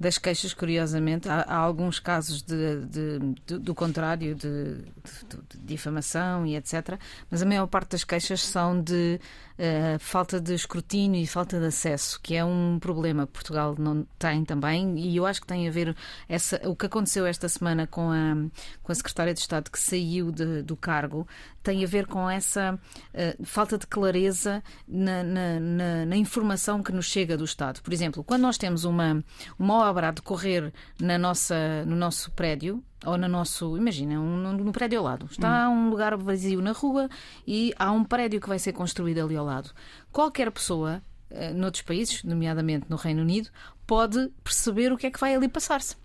das 0.00 0.18
queixas, 0.18 0.52
curiosamente, 0.52 1.28
há, 1.28 1.42
há 1.42 1.56
alguns 1.56 2.00
casos 2.00 2.42
de, 2.42 2.84
de- 2.86 3.58
do 3.58 3.72
contrário, 3.74 4.34
de 4.34 4.78
difamação 5.64 6.44
e 6.46 6.56
etc. 6.56 6.98
Mas 7.30 7.42
a 7.42 7.46
maior 7.46 7.66
parte 7.66 7.90
das 7.90 8.02
queixas 8.04 8.40
são 8.42 8.80
de 8.82 9.20
eh, 9.64 9.96
falta 10.00 10.40
de 10.40 10.52
escrutínio 10.54 11.20
e 11.22 11.26
falta 11.26 11.60
de 11.60 11.66
acesso, 11.66 12.18
que 12.20 12.34
é 12.34 12.44
um 12.44 12.78
problema 12.80 13.26
que 13.28 13.32
Portugal 13.32 13.76
não 13.78 14.04
tem 14.18 14.44
também. 14.44 14.98
E 14.98 15.16
eu 15.16 15.24
acho 15.24 15.40
que 15.40 15.46
tem 15.46 15.68
a 15.68 15.70
ver 15.70 15.94
essa, 16.28 16.60
o 16.68 16.74
que 16.74 16.86
aconteceu 16.86 17.24
esta 17.24 17.48
semana 17.48 17.86
com 17.86 18.10
a, 18.10 18.34
com 18.82 18.90
a 18.90 18.94
secretária 18.94 19.32
de 19.32 19.38
Estado 19.40 19.70
que 19.70 19.78
saiu 19.78 20.32
de- 20.32 20.62
do 20.62 20.76
cargo 20.76 21.26
tem 21.62 21.84
a 21.84 21.86
ver 21.86 22.06
com 22.08 22.28
essa 22.28 22.76
eh, 23.14 23.36
falta 23.44 23.78
de 23.78 23.86
clareza 23.86 24.60
na, 24.88 25.22
na- 25.22 25.60
na- 25.60 26.06
na 26.06 26.16
informação 26.16 26.82
que 26.82 26.90
nos 26.90 27.06
chega 27.06 27.36
do 27.36 27.44
Estado. 27.44 27.80
Por 27.82 27.92
exemplo, 27.92 28.24
quando 28.24 28.42
nós 28.42 28.58
temos 28.58 28.84
uma, 28.84 29.22
uma 29.56 29.88
obra 29.88 30.08
a 30.08 30.10
decorrer 30.10 30.72
na 31.00 31.16
nossa, 31.16 31.84
no 31.86 31.94
nosso 31.94 32.32
prédio, 32.32 32.82
ou 33.04 33.18
no 33.18 33.28
nosso, 33.28 33.76
imagina, 33.76 34.20
um, 34.20 34.36
no, 34.36 34.52
no 34.52 34.72
prédio 34.72 34.98
ao 34.98 35.04
lado, 35.04 35.26
está 35.30 35.68
um 35.68 35.90
lugar 35.90 36.16
vazio 36.16 36.60
na 36.60 36.72
rua 36.72 37.08
e 37.46 37.72
há 37.78 37.90
um 37.90 38.04
prédio 38.04 38.40
que 38.40 38.48
vai 38.48 38.58
ser 38.58 38.72
construído 38.72 39.20
ali 39.20 39.36
ao 39.36 39.44
lado. 39.44 39.70
Qualquer 40.12 40.50
pessoa, 40.50 41.02
eh, 41.30 41.52
noutros 41.52 41.82
países, 41.82 42.22
nomeadamente 42.22 42.86
no 42.88 42.96
Reino 42.96 43.22
Unido, 43.22 43.50
pode 43.86 44.28
perceber 44.44 44.92
o 44.92 44.96
que 44.96 45.06
é 45.06 45.10
que 45.10 45.20
vai 45.20 45.34
ali 45.34 45.48
passar-se. 45.48 45.96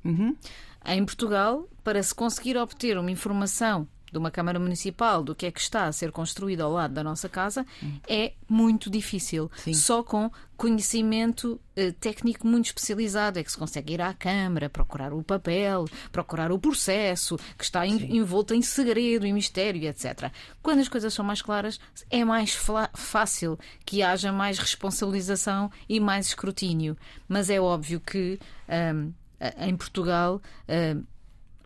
Em 0.86 1.06
Portugal, 1.06 1.68
para 1.84 2.02
se 2.02 2.16
conseguir 2.16 2.58
obter 2.58 2.98
uma 2.98 3.12
informação 3.12 3.88
de 4.12 4.18
uma 4.18 4.32
Câmara 4.32 4.58
Municipal 4.60 5.24
do 5.24 5.36
que 5.36 5.46
é 5.46 5.52
que 5.52 5.60
está 5.60 5.86
a 5.86 5.92
ser 5.92 6.12
construído 6.12 6.62
ao 6.62 6.72
lado 6.72 6.94
da 6.94 7.04
nossa 7.04 7.28
casa 7.28 7.66
é 8.08 8.34
muito 8.48 8.90
difícil. 8.90 9.52
Sim. 9.58 9.74
Só 9.74 10.02
com 10.04 10.32
conhecimento 10.56 11.60
eh, 11.76 11.92
técnico 11.92 12.48
muito 12.48 12.68
especializado 12.68 13.40
é 13.40 13.44
que 13.44 13.52
se 13.52 13.58
consegue 13.58 13.94
ir 13.96 14.02
à 14.02 14.14
Câmara, 14.14 14.70
procurar 14.70 15.12
o 15.14 15.24
papel, 15.24 15.86
procurar 16.12 16.52
o 16.52 16.60
processo, 16.60 17.38
que 17.58 17.64
está 17.64 17.86
en- 17.86 18.16
envolto 18.16 18.54
em 18.54 18.62
segredo 18.62 19.26
e 19.26 19.34
mistério, 19.34 19.84
etc. 19.88 20.32
Quando 20.62 20.80
as 20.80 20.88
coisas 20.88 21.14
são 21.14 21.26
mais 21.26 21.42
claras, 21.42 21.80
é 22.10 22.24
mais 22.24 22.58
fácil 22.94 23.58
que 23.86 24.02
haja 24.02 24.32
mais 24.32 24.60
responsabilização 24.60 25.70
e 25.90 26.00
mais 26.00 26.28
escrutínio. 26.28 26.96
Mas 27.28 27.50
é 27.50 27.60
óbvio 27.60 28.00
que 28.00 28.40
ahm, 28.70 29.10
a- 29.40 29.68
em 29.68 29.76
Portugal. 29.76 30.42
ahm, 30.68 31.02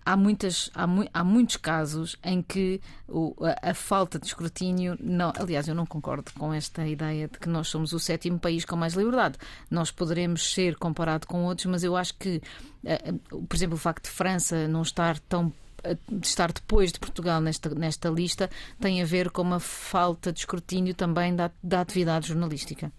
Há, 0.03 0.17
muitas, 0.17 0.71
há, 0.73 0.87
mui- 0.87 1.09
há 1.13 1.23
muitos 1.23 1.57
casos 1.57 2.17
em 2.23 2.41
que 2.41 2.81
o- 3.07 3.35
a, 3.63 3.69
a 3.69 3.73
falta 3.73 4.17
de 4.17 4.25
escrutínio. 4.25 4.97
Não, 4.99 5.31
aliás, 5.37 5.67
eu 5.67 5.75
não 5.75 5.85
concordo 5.85 6.31
com 6.37 6.51
esta 6.53 6.87
ideia 6.87 7.27
de 7.27 7.37
que 7.37 7.47
nós 7.47 7.67
somos 7.67 7.93
o 7.93 7.99
sétimo 7.99 8.39
país 8.39 8.65
com 8.65 8.75
mais 8.75 8.93
liberdade. 8.93 9.37
Nós 9.69 9.91
poderemos 9.91 10.53
ser 10.53 10.75
comparado 10.77 11.27
com 11.27 11.45
outros, 11.45 11.67
mas 11.67 11.83
eu 11.83 11.95
acho 11.95 12.15
que, 12.15 12.41
eh, 12.83 13.13
por 13.47 13.55
exemplo, 13.55 13.75
o 13.75 13.79
facto 13.79 14.05
de 14.05 14.09
França 14.09 14.67
não 14.67 14.81
estar 14.81 15.19
tão 15.19 15.53
eh, 15.83 15.95
de 16.11 16.25
estar 16.27 16.51
depois 16.51 16.91
de 16.91 16.99
Portugal 16.99 17.39
nesta, 17.41 17.69
nesta 17.69 18.09
lista 18.09 18.49
tem 18.79 19.01
a 19.01 19.05
ver 19.05 19.29
com 19.29 19.41
uma 19.43 19.59
falta 19.59 20.31
de 20.33 20.39
escrutínio 20.39 20.93
também 20.95 21.35
da, 21.35 21.51
da 21.63 21.81
atividade 21.81 22.27
jornalística. 22.27 22.91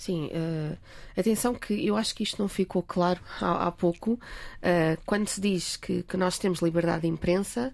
Sim, 0.00 0.30
eh, 0.32 0.76
atenção 1.14 1.52
que 1.54 1.86
eu 1.86 1.94
acho 1.94 2.14
que 2.14 2.22
isto 2.22 2.40
não 2.40 2.48
ficou 2.48 2.82
claro 2.82 3.20
há, 3.38 3.66
há 3.66 3.70
pouco. 3.70 4.18
Eh, 4.62 4.96
quando 5.04 5.28
se 5.28 5.38
diz 5.42 5.76
que, 5.76 6.02
que 6.04 6.16
nós 6.16 6.38
temos 6.38 6.60
liberdade 6.62 7.02
de 7.02 7.08
imprensa, 7.08 7.70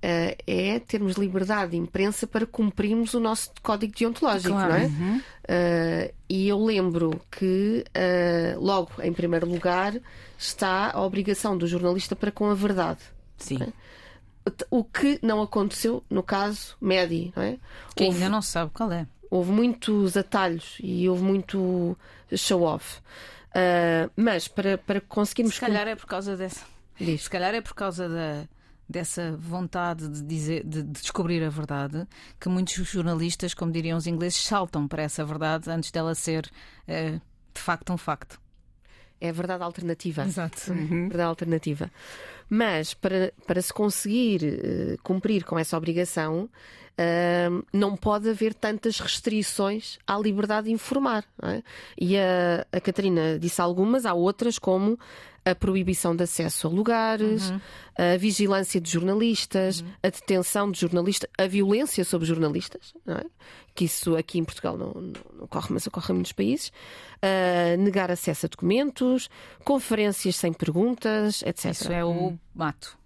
eh, 0.00 0.36
é 0.46 0.78
termos 0.78 1.16
liberdade 1.16 1.72
de 1.72 1.76
imprensa 1.76 2.28
para 2.28 2.46
cumprirmos 2.46 3.12
o 3.14 3.18
nosso 3.18 3.50
código 3.60 3.92
deontológico, 3.98 4.54
Claro. 4.54 4.72
não 4.72 4.78
é? 5.16 5.20
Eh, 5.48 6.14
e 6.28 6.46
eu 6.48 6.64
lembro 6.64 7.20
que, 7.28 7.84
logo 8.56 8.92
em 9.02 9.12
primeiro 9.12 9.48
lugar, 9.48 9.94
está 10.38 10.92
a 10.92 11.02
obrigação 11.02 11.58
do 11.58 11.66
jornalista 11.66 12.14
para 12.14 12.30
com 12.30 12.48
a 12.48 12.54
verdade. 12.54 13.00
Sim. 13.36 13.58
O 14.70 14.84
que 14.84 15.18
não 15.22 15.42
aconteceu 15.42 16.04
no 16.08 16.22
caso 16.22 16.76
Medi, 16.80 17.32
não 17.34 17.42
é? 17.42 17.56
Que 17.96 18.04
Houve- 18.04 18.18
ainda 18.18 18.28
não 18.28 18.42
sabe 18.42 18.70
qual 18.72 18.92
é. 18.92 19.08
Houve 19.30 19.50
muitos 19.50 20.16
atalhos 20.16 20.76
e 20.80 21.08
houve 21.08 21.22
muito 21.22 21.96
show-off. 22.34 23.00
Ah, 23.54 24.10
mas 24.16 24.48
para, 24.48 24.76
para 24.76 25.00
conseguirmos. 25.00 25.54
Se 25.54 25.60
calhar 25.60 25.86
é 25.86 25.94
por 25.94 26.06
causa 26.06 26.36
dessa. 26.36 26.66
Diz. 26.98 27.22
Se 27.22 27.30
calhar 27.30 27.54
é 27.54 27.60
por 27.60 27.74
causa 27.74 28.08
da, 28.08 28.48
dessa 28.88 29.36
vontade 29.36 30.08
de, 30.08 30.22
dizer, 30.22 30.64
de, 30.64 30.82
de 30.82 31.00
descobrir 31.00 31.42
a 31.42 31.48
verdade, 31.48 32.06
que 32.40 32.48
muitos 32.48 32.74
jornalistas, 32.88 33.54
como 33.54 33.72
diriam 33.72 33.96
os 33.96 34.06
ingleses, 34.06 34.42
saltam 34.44 34.86
para 34.86 35.02
essa 35.02 35.24
verdade 35.24 35.70
antes 35.70 35.90
dela 35.90 36.14
ser 36.14 36.50
uh, 36.88 37.20
de 37.52 37.60
facto 37.60 37.92
um 37.92 37.96
facto. 37.96 38.40
É 39.20 39.28
a 39.30 39.32
verdade 39.32 39.62
alternativa. 39.62 40.24
Exato. 40.24 40.72
Uhum. 40.72 41.08
Verdade 41.08 41.28
alternativa. 41.28 41.90
Mas 42.50 42.92
para, 42.92 43.32
para 43.46 43.62
se 43.62 43.72
conseguir 43.72 44.42
uh, 44.42 45.02
cumprir 45.02 45.44
com 45.44 45.58
essa 45.58 45.76
obrigação, 45.76 46.48
uh, 46.98 47.66
não 47.72 47.96
pode 47.96 48.28
haver 48.28 48.54
tantas 48.54 48.98
restrições 49.00 49.98
à 50.06 50.18
liberdade 50.18 50.66
de 50.68 50.72
informar. 50.72 51.24
É? 51.42 51.62
E 51.98 52.16
a, 52.16 52.66
a 52.72 52.80
Catarina 52.80 53.38
disse 53.38 53.60
algumas, 53.60 54.06
há 54.06 54.14
outras, 54.14 54.58
como 54.58 54.98
a 55.44 55.54
proibição 55.54 56.16
de 56.16 56.24
acesso 56.24 56.66
a 56.66 56.70
lugares, 56.70 57.50
uhum. 57.50 57.60
a 57.98 58.16
vigilância 58.16 58.80
de 58.80 58.90
jornalistas, 58.90 59.80
uhum. 59.80 59.88
a 60.02 60.08
detenção 60.08 60.70
de 60.70 60.80
jornalistas, 60.80 61.28
a 61.36 61.46
violência 61.46 62.02
sobre 62.04 62.26
jornalistas, 62.26 62.94
é? 63.06 63.26
que 63.74 63.84
isso 63.84 64.16
aqui 64.16 64.38
em 64.38 64.44
Portugal 64.44 64.78
não, 64.78 64.92
não, 64.94 65.12
não, 65.34 65.44
ocorre, 65.44 65.68
mas 65.70 65.86
ocorre 65.86 66.12
em 66.12 66.14
muitos 66.14 66.32
países, 66.32 66.68
uh, 66.68 67.76
negar 67.78 68.10
acesso 68.10 68.46
a 68.46 68.48
documentos, 68.48 69.28
conferências 69.64 70.36
sem 70.36 70.52
perguntas, 70.52 71.42
etc. 71.42 71.72
Isso 71.72 71.92
é 71.92 72.04
o 72.04 72.10
hum. 72.10 72.38
mato. 72.54 72.96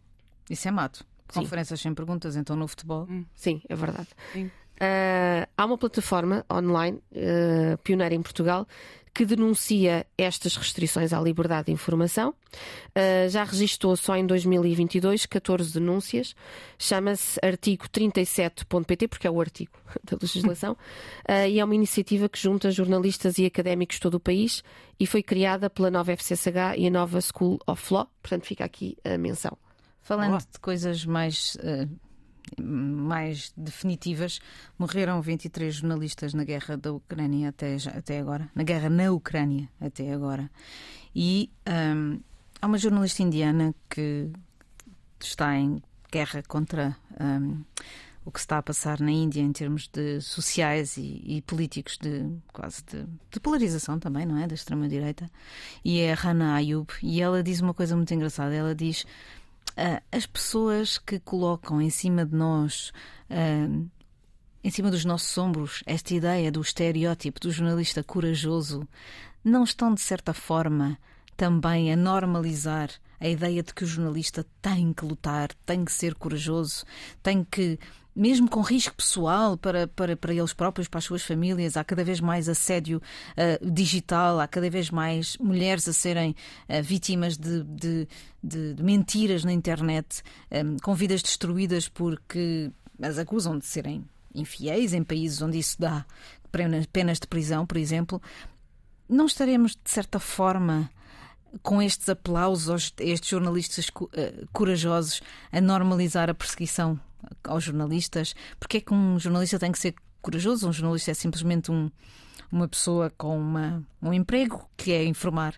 Isso 0.48 0.68
é 0.68 0.70
mato. 0.70 1.04
Sim. 1.28 1.40
Conferências 1.40 1.80
sem 1.80 1.94
perguntas, 1.94 2.36
então 2.36 2.56
no 2.56 2.66
futebol. 2.66 3.06
Hum. 3.08 3.24
Sim, 3.34 3.60
é 3.68 3.74
verdade. 3.74 4.08
Sim. 4.32 4.46
Uh, 4.46 5.44
há 5.56 5.64
uma 5.64 5.76
plataforma 5.76 6.44
online, 6.50 7.02
uh, 7.12 7.76
pioneira 7.78 8.14
em 8.14 8.22
Portugal, 8.22 8.66
que 9.12 9.24
denuncia 9.24 10.06
estas 10.16 10.56
restrições 10.56 11.12
à 11.12 11.20
liberdade 11.20 11.66
de 11.66 11.72
informação. 11.72 12.30
Uh, 12.90 13.28
já 13.28 13.42
registrou 13.42 13.96
só 13.96 14.16
em 14.16 14.24
2022 14.24 15.26
14 15.26 15.72
denúncias. 15.72 16.36
Chama-se 16.78 17.40
artigo 17.44 17.88
37.pt, 17.88 19.08
porque 19.08 19.26
é 19.26 19.30
o 19.30 19.40
artigo 19.40 19.72
da 20.08 20.16
legislação, 20.22 20.74
uh, 20.74 21.48
e 21.48 21.58
é 21.58 21.64
uma 21.64 21.74
iniciativa 21.74 22.28
que 22.28 22.38
junta 22.38 22.70
jornalistas 22.70 23.38
e 23.38 23.46
académicos 23.46 23.96
de 23.96 24.02
todo 24.02 24.14
o 24.14 24.20
país 24.20 24.62
e 25.00 25.04
foi 25.04 25.24
criada 25.24 25.68
pela 25.68 25.90
nova 25.90 26.12
FCSH 26.12 26.76
e 26.76 26.86
a 26.86 26.90
nova 26.90 27.20
School 27.20 27.58
of 27.66 27.92
Law. 27.92 28.08
Portanto, 28.22 28.46
fica 28.46 28.64
aqui 28.64 28.96
a 29.04 29.18
menção. 29.18 29.58
Falando 30.08 30.38
de 30.38 30.58
coisas 30.60 31.04
mais. 31.04 31.56
Uh 31.56 32.08
mais 32.58 33.52
definitivas, 33.54 34.40
morreram 34.78 35.20
23 35.20 35.74
jornalistas 35.74 36.32
na 36.32 36.44
guerra 36.44 36.78
da 36.78 36.92
Ucrânia 36.92 37.50
até, 37.50 37.76
até 37.94 38.18
agora, 38.18 38.48
na 38.54 38.62
guerra 38.62 38.88
na 38.88 39.12
Ucrânia 39.12 39.68
até 39.78 40.12
agora. 40.12 40.50
E 41.14 41.50
um, 41.68 42.20
há 42.60 42.66
uma 42.66 42.78
jornalista 42.78 43.22
indiana 43.22 43.74
que 43.90 44.30
está 45.20 45.54
em 45.56 45.82
guerra 46.10 46.42
contra 46.48 46.96
um, 47.20 47.62
o 48.24 48.30
que 48.30 48.40
está 48.40 48.58
a 48.58 48.62
passar 48.62 49.00
na 49.00 49.10
Índia 49.10 49.40
em 49.40 49.52
termos 49.52 49.88
de 49.88 50.20
sociais 50.20 50.98
e, 50.98 51.22
e 51.24 51.42
políticos 51.42 51.96
de 51.98 52.26
quase 52.52 52.84
de, 52.84 53.06
de, 53.30 53.40
polarização 53.40 53.98
também, 53.98 54.26
não 54.26 54.36
é, 54.36 54.46
da 54.46 54.54
extrema 54.54 54.86
direita. 54.86 55.30
E 55.82 56.00
é 56.00 56.12
a 56.12 56.14
Rana 56.14 56.54
Ayub 56.54 56.92
e 57.02 57.22
ela 57.22 57.42
diz 57.42 57.60
uma 57.60 57.72
coisa 57.72 57.96
muito 57.96 58.12
engraçada. 58.12 58.54
Ela 58.54 58.74
diz 58.74 59.06
as 60.10 60.26
pessoas 60.26 60.98
que 60.98 61.20
colocam 61.20 61.80
em 61.80 61.90
cima 61.90 62.26
de 62.26 62.34
nós, 62.34 62.92
uh, 63.30 63.88
em 64.62 64.70
cima 64.70 64.90
dos 64.90 65.04
nossos 65.04 65.36
ombros, 65.38 65.82
esta 65.86 66.14
ideia 66.14 66.50
do 66.50 66.60
estereótipo 66.60 67.40
do 67.40 67.50
jornalista 67.50 68.02
corajoso, 68.02 68.86
não 69.44 69.62
estão, 69.62 69.94
de 69.94 70.00
certa 70.00 70.34
forma, 70.34 70.98
também 71.36 71.92
a 71.92 71.96
normalizar 71.96 72.90
a 73.20 73.28
ideia 73.28 73.62
de 73.62 73.74
que 73.74 73.84
o 73.84 73.86
jornalista 73.86 74.46
tem 74.60 74.92
que 74.92 75.04
lutar, 75.04 75.50
tem 75.66 75.84
que 75.84 75.92
ser 75.92 76.14
corajoso, 76.14 76.84
tem 77.22 77.44
que 77.44 77.78
mesmo 78.18 78.50
com 78.50 78.60
risco 78.60 78.96
pessoal 78.96 79.56
para, 79.56 79.86
para, 79.86 80.16
para 80.16 80.34
eles 80.34 80.52
próprios, 80.52 80.88
para 80.88 80.98
as 80.98 81.04
suas 81.04 81.22
famílias, 81.22 81.76
há 81.76 81.84
cada 81.84 82.02
vez 82.02 82.20
mais 82.20 82.48
assédio 82.48 83.00
uh, 83.00 83.70
digital, 83.70 84.40
há 84.40 84.48
cada 84.48 84.68
vez 84.68 84.90
mais 84.90 85.36
mulheres 85.38 85.86
a 85.86 85.92
serem 85.92 86.34
uh, 86.68 86.82
vítimas 86.82 87.38
de, 87.38 87.62
de, 87.62 88.08
de, 88.42 88.74
de, 88.74 88.82
mentiras 88.82 89.44
na 89.44 89.52
internet, 89.52 90.24
um, 90.50 90.56
eh, 90.74 90.76
com 90.82 90.96
vidas 90.96 91.22
destruídas 91.22 91.88
porque 91.88 92.72
as 93.00 93.18
acusam 93.18 93.56
de 93.56 93.66
serem 93.66 94.04
infiéis 94.34 94.92
em 94.94 95.04
países 95.04 95.40
onde 95.40 95.58
isso 95.58 95.76
dá 95.78 96.04
penas 96.92 97.20
de 97.20 97.26
prisão, 97.28 97.64
por 97.64 97.76
exemplo. 97.76 98.20
Não 99.08 99.26
estaremos, 99.26 99.72
de 99.72 99.90
certa 99.90 100.18
forma, 100.18 100.90
com 101.62 101.80
estes 101.80 102.08
aplausos 102.08 102.92
estes 102.98 103.28
jornalistas 103.28 103.90
corajosos 104.52 105.20
a 105.50 105.60
normalizar 105.60 106.28
a 106.30 106.34
perseguição 106.34 106.98
aos 107.44 107.64
jornalistas. 107.64 108.34
Porque 108.58 108.78
é 108.78 108.80
que 108.80 108.92
um 108.92 109.18
jornalista 109.18 109.58
tem 109.58 109.72
que 109.72 109.78
ser 109.78 109.94
corajoso? 110.20 110.68
Um 110.68 110.72
jornalista 110.72 111.10
é 111.10 111.14
simplesmente 111.14 111.70
um, 111.70 111.90
uma 112.50 112.68
pessoa 112.68 113.12
com 113.16 113.38
uma, 113.38 113.82
um 114.02 114.12
emprego 114.12 114.68
que 114.76 114.92
é 114.92 115.04
informar. 115.04 115.54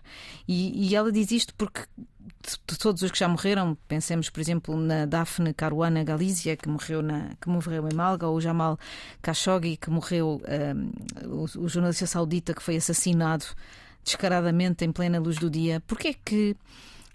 E, 0.47 0.89
e 0.89 0.95
ela 0.95 1.11
diz 1.11 1.31
isto 1.31 1.53
porque 1.55 1.81
de 2.67 2.77
todos 2.77 3.01
os 3.01 3.11
que 3.11 3.19
já 3.19 3.27
morreram, 3.27 3.77
pensemos, 3.87 4.29
por 4.29 4.39
exemplo, 4.39 4.75
na 4.75 5.05
Daphne 5.05 5.53
Caruana 5.53 6.03
Galizia, 6.03 6.55
que 6.55 6.67
morreu, 6.67 7.01
na, 7.01 7.29
que 7.39 7.49
morreu 7.49 7.87
em 7.87 7.93
Malga, 7.93 8.27
ou 8.27 8.41
Jamal 8.41 8.79
Khashoggi, 9.21 9.77
que 9.77 9.89
morreu, 9.89 10.41
um, 10.75 10.91
o, 11.27 11.43
o, 11.43 11.69
jornalista 11.69 12.07
saudita 12.07 12.53
que 12.53 12.61
foi 12.61 12.77
assassinado 12.77 13.45
descaradamente 14.03 14.85
em 14.85 14.91
plena 14.91 15.19
luz 15.19 15.37
do 15.37 15.49
dia. 15.49 15.79
Porquê 15.81 16.09
é 16.09 16.13
que 16.13 16.55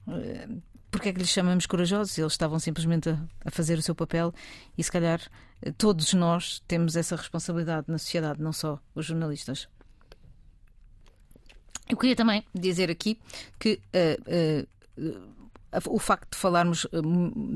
uh, 0.07 0.63
porque 0.91 1.11
é 1.11 1.13
que 1.13 1.19
lhes 1.19 1.29
chamamos 1.29 1.67
corajosos? 1.67 2.17
Eles 2.17 2.33
estavam 2.33 2.59
simplesmente 2.59 3.11
a, 3.11 3.19
a, 3.45 3.51
fazer 3.51 3.79
o 3.79 3.83
seu 3.83 3.95
papel 3.95 4.33
e, 4.79 4.83
se 4.83 4.91
calhar, 4.91 5.21
todos 5.77 6.15
nós 6.15 6.63
temos 6.67 6.97
essa 6.97 7.17
responsabilidade 7.17 7.87
na 7.89 7.99
sociedade, 7.99 8.41
não 8.41 8.53
só 8.53 8.81
os 8.95 9.05
jornalistas. 9.05 9.69
Eu 11.89 11.97
queria 11.97 12.17
também 12.17 12.43
dizer 12.55 12.91
aqui 12.91 13.19
que 13.59 13.81
uh, 13.95 14.67
uh, 15.03 15.37
o 15.87 15.99
facto 15.99 16.33
de 16.33 16.39
falarmos 16.39 16.87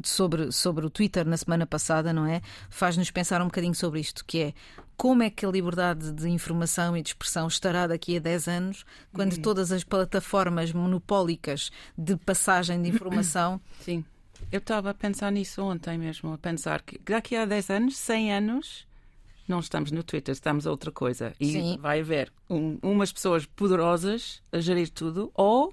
sobre, 0.05 0.53
sobre 0.53 0.85
o 0.85 0.91
Twitter 0.91 1.27
na 1.27 1.37
semana 1.37 1.67
passada, 1.67 2.13
não 2.13 2.27
é? 2.27 2.43
Faz-nos 2.69 3.11
pensar 3.11 3.41
um 3.41 3.47
bocadinho 3.47 3.75
sobre 3.75 4.01
isto, 4.01 4.25
que 4.25 4.39
é 4.41 4.55
como 5.01 5.23
é 5.23 5.31
que 5.31 5.47
a 5.47 5.49
liberdade 5.49 6.13
de 6.13 6.29
informação 6.29 6.95
e 6.95 7.01
de 7.01 7.09
expressão 7.09 7.49
estará 7.49 7.87
daqui 7.87 8.19
a 8.19 8.21
10 8.21 8.49
anos, 8.49 8.85
quando 9.15 9.33
uhum. 9.33 9.41
todas 9.41 9.73
as 9.73 9.83
plataformas 9.83 10.75
monopólicas 10.75 11.71
de 11.97 12.19
passagem 12.19 12.83
de 12.83 12.91
informação. 12.91 13.59
Sim. 13.81 14.05
Eu 14.53 14.59
estava 14.59 14.91
a 14.91 14.95
pensar 14.95 15.33
nisso 15.33 15.63
ontem 15.63 15.97
mesmo, 15.97 16.35
a 16.35 16.37
pensar 16.37 16.83
que 16.83 16.99
daqui 16.99 17.35
a 17.35 17.47
10 17.47 17.71
anos, 17.71 17.97
100 17.97 18.35
anos, 18.35 18.87
não 19.49 19.61
estamos 19.61 19.91
no 19.91 20.03
Twitter, 20.03 20.35
estamos 20.35 20.67
a 20.67 20.71
outra 20.71 20.93
coisa. 20.93 21.35
E 21.41 21.51
Sim. 21.51 21.79
vai 21.81 22.01
haver 22.01 22.31
um, 22.51 22.79
umas 22.83 23.11
pessoas 23.11 23.47
poderosas 23.47 24.43
a 24.53 24.61
gerir 24.61 24.91
tudo, 24.91 25.33
ou 25.33 25.73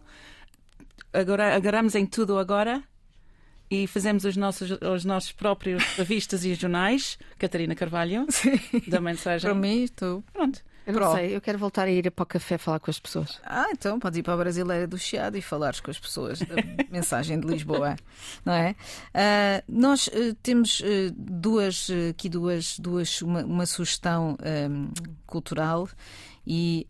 agora 1.11 1.53
agarramos 1.53 1.95
em 1.95 2.05
tudo 2.05 2.39
agora 2.39 2.81
e 3.69 3.87
fazemos 3.87 4.23
os 4.23 4.37
nossos, 4.37 4.71
os 4.71 5.05
nossos 5.05 5.31
próprios 5.31 5.83
revistas 5.97 6.43
e 6.45 6.53
jornais, 6.53 7.17
Catarina 7.37 7.75
Carvalho, 7.75 8.25
Sim. 8.29 8.59
da 8.87 8.99
mensagem. 8.99 9.49
Para 9.49 9.59
mim, 9.59 9.83
estou. 9.83 10.23
Pronto. 10.33 10.63
Eu 10.87 10.93
não 10.93 11.01
Pro. 11.01 11.15
sei, 11.15 11.35
eu 11.35 11.41
quero 11.41 11.57
voltar 11.57 11.83
a 11.83 11.91
ir 11.91 12.09
para 12.09 12.23
o 12.23 12.25
café 12.25 12.57
falar 12.57 12.79
com 12.79 12.89
as 12.89 12.97
pessoas. 12.97 13.41
Ah, 13.43 13.67
então 13.73 13.99
podes 13.99 14.19
ir 14.19 14.23
para 14.23 14.35
a 14.35 14.37
Brasileira 14.37 14.87
do 14.87 14.97
Chiado 14.97 15.37
e 15.37 15.41
falares 15.41 15.81
com 15.81 15.91
as 15.91 15.99
pessoas 15.99 16.39
da 16.39 16.55
mensagem 16.89 17.37
de 17.41 17.45
Lisboa, 17.45 17.97
não 18.45 18.53
é? 18.53 18.71
Uh, 19.13 19.63
nós 19.67 20.07
uh, 20.07 20.33
temos 20.41 20.79
uh, 20.79 21.11
duas, 21.13 21.89
aqui 22.09 22.29
duas, 22.29 22.79
duas 22.79 23.21
uma, 23.21 23.43
uma 23.43 23.65
sugestão 23.65 24.37
um, 24.71 24.89
cultural 25.25 25.89
e 26.49 26.87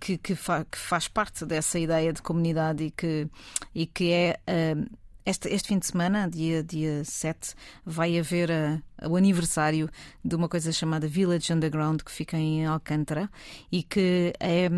que, 0.00 0.18
que, 0.18 0.34
fa 0.34 0.64
que, 0.64 0.76
faz 0.76 1.06
parte 1.06 1.46
dessa 1.46 1.78
ideia 1.78 2.12
de 2.12 2.20
comunidade 2.20 2.82
e 2.82 2.90
que, 2.90 3.28
e 3.72 3.86
que 3.86 4.12
é 4.12 4.40
este, 5.28 5.48
este 5.50 5.68
fim 5.68 5.78
de 5.78 5.86
semana, 5.86 6.26
dia, 6.26 6.62
dia 6.62 7.04
7, 7.04 7.54
vai 7.84 8.18
haver 8.18 8.50
a, 8.50 8.82
a, 8.96 9.08
o 9.08 9.14
aniversário 9.14 9.90
de 10.24 10.34
uma 10.34 10.48
coisa 10.48 10.72
chamada 10.72 11.06
Village 11.06 11.52
Underground 11.52 12.00
que 12.00 12.10
fica 12.10 12.38
em 12.38 12.64
Alcântara 12.64 13.30
e 13.70 13.82
que 13.82 14.32
é, 14.40 14.70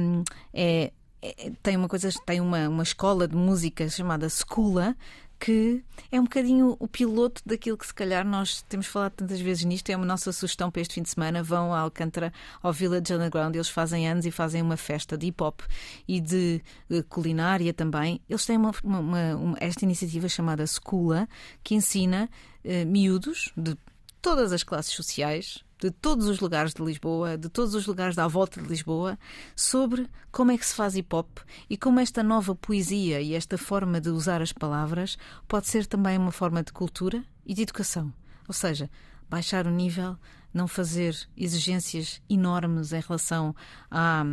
é, 0.53 0.93
é 1.23 1.53
tem 1.63 1.77
uma 1.77 1.87
coisa, 1.87 2.11
tem 2.27 2.41
uma, 2.41 2.69
uma 2.69 2.83
escola 2.83 3.29
de 3.29 3.37
música 3.37 3.89
chamada 3.89 4.29
Scula 4.29 4.97
que 5.41 5.83
é 6.13 6.21
um 6.21 6.25
bocadinho 6.25 6.77
o 6.79 6.87
piloto 6.87 7.41
daquilo 7.47 7.79
que 7.79 7.87
se 7.87 7.95
calhar 7.95 8.27
nós 8.27 8.61
temos 8.69 8.87
falado 8.87 9.13
tantas 9.13 9.41
vezes 9.41 9.65
nisto. 9.65 9.89
É 9.89 9.97
uma 9.97 10.05
nossa 10.05 10.31
sugestão 10.33 10.71
para 10.71 10.83
este 10.83 10.95
fim 10.95 11.03
de 11.03 11.09
semana. 11.09 11.43
Vão 11.43 11.73
a 11.73 11.81
Alcântara, 11.81 12.31
ao 12.63 12.73
Village 12.73 13.15
Underground. 13.15 13.55
Eles 13.55 13.71
fazem 13.71 14.07
anos 14.07 14.27
e 14.27 14.31
fazem 14.31 14.61
uma 14.61 14.77
festa 14.77 15.17
de 15.17 15.29
hip 15.29 15.43
hop 15.43 15.63
e 16.07 16.21
de 16.21 16.61
culinária 17.09 17.73
também. 17.73 18.21
Eles 18.29 18.45
têm 18.45 18.59
uma, 18.59 18.73
uma, 18.85 19.35
uma, 19.35 19.57
esta 19.59 19.85
iniciativa 19.85 20.29
chamada 20.29 20.67
Scula, 20.67 21.27
que 21.65 21.75
ensina 21.75 22.29
uh, 22.63 22.87
miúdos 22.87 23.51
de 23.57 23.75
todas 24.21 24.53
as 24.53 24.63
classes 24.63 24.93
sociais, 24.93 25.65
de 25.81 25.91
todos 25.91 26.27
os 26.27 26.41
lugares 26.41 26.75
de 26.75 26.83
Lisboa, 26.83 27.39
de 27.39 27.49
todos 27.49 27.75
os 27.75 27.87
lugares 27.87 28.15
da 28.15 28.29
volta 28.29 28.61
de 28.61 28.69
Lisboa, 28.69 29.19
sobre 29.57 30.09
como 30.31 30.53
é 30.53 30.59
que 30.59 30.67
se 30.67 30.75
faz 30.75 30.95
hip 30.95 31.15
hop 31.15 31.39
e 31.69 31.77
como 31.77 32.01
esta 32.01 32.23
nova 32.23 32.55
poesia 32.55 33.21
e 33.21 33.35
esta 33.35 33.57
forma 33.57 34.01
de 34.01 34.11
usar 34.11 34.43
as 34.43 34.53
palavras 34.53 35.17
pode 35.49 35.69
ser 35.69 35.87
também 35.87 36.19
uma 36.19 36.33
forma 36.33 36.63
de 36.63 36.73
cultura 36.73 37.25
e 37.47 37.55
de 37.55 37.63
educação. 37.63 38.13
Ou 38.47 38.53
seja, 38.53 38.91
baixar 39.29 39.67
o 39.67 39.71
nível, 39.71 40.17
não 40.53 40.69
fazer 40.69 41.17
exigências 41.37 42.21
enormes 42.29 42.93
em 42.93 43.01
relação 43.01 43.55
a, 43.91 44.25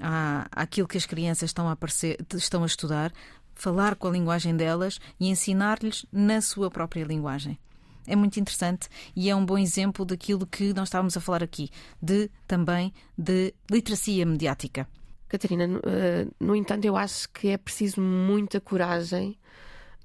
a, 0.00 0.46
àquilo 0.50 0.88
que 0.88 0.98
as 0.98 1.06
crianças 1.06 1.50
estão 1.50 1.68
a, 1.68 1.72
aparecer, 1.72 2.18
estão 2.34 2.64
a 2.64 2.66
estudar, 2.66 3.12
falar 3.54 3.94
com 3.94 4.08
a 4.08 4.10
linguagem 4.10 4.56
delas 4.56 4.98
e 5.20 5.28
ensinar-lhes 5.28 6.04
na 6.10 6.40
sua 6.40 6.70
própria 6.70 7.04
linguagem. 7.04 7.58
É 8.06 8.16
muito 8.16 8.38
interessante 8.38 8.88
e 9.14 9.28
é 9.30 9.34
um 9.34 9.44
bom 9.44 9.58
exemplo 9.58 10.04
daquilo 10.04 10.46
que 10.46 10.72
nós 10.72 10.88
estávamos 10.88 11.16
a 11.16 11.20
falar 11.20 11.42
aqui, 11.42 11.70
de 12.00 12.30
também 12.46 12.92
de 13.16 13.54
literacia 13.70 14.24
mediática. 14.24 14.86
Catarina, 15.28 15.64
eh, 15.84 16.26
no 16.38 16.54
entanto, 16.54 16.84
eu 16.84 16.96
acho 16.96 17.28
que 17.30 17.48
é 17.48 17.56
preciso 17.56 18.00
muita 18.00 18.60
coragem 18.60 19.36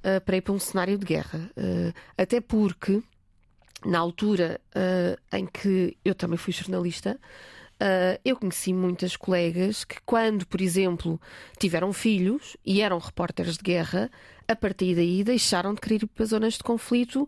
eh, 0.04 0.20
para 0.20 0.38
ir 0.38 0.42
para 0.42 0.54
um 0.54 0.60
cenário 0.60 0.98
de 0.98 1.06
guerra. 1.06 1.50
Eh, 1.56 1.94
até 2.18 2.42
porque, 2.42 3.02
na 3.86 4.00
altura 4.00 4.60
em 5.32 5.46
que 5.46 5.98
eu 6.06 6.14
também 6.14 6.38
fui 6.38 6.54
jornalista, 6.54 7.20
eu 8.24 8.36
conheci 8.36 8.72
muitas 8.72 9.16
colegas 9.16 9.84
que, 9.84 9.98
quando, 10.06 10.46
por 10.46 10.62
exemplo, 10.62 11.20
tiveram 11.58 11.92
filhos 11.92 12.56
e 12.64 12.80
eram 12.80 13.00
repórteres 13.00 13.58
de 13.58 13.64
guerra, 13.64 14.12
a 14.48 14.56
partir 14.56 14.94
daí 14.94 15.24
deixaram 15.24 15.74
de 15.74 15.82
querer 15.82 16.04
ir 16.04 16.08
para 16.08 16.26
zonas 16.26 16.54
de 16.54 16.64
conflito 16.64 17.28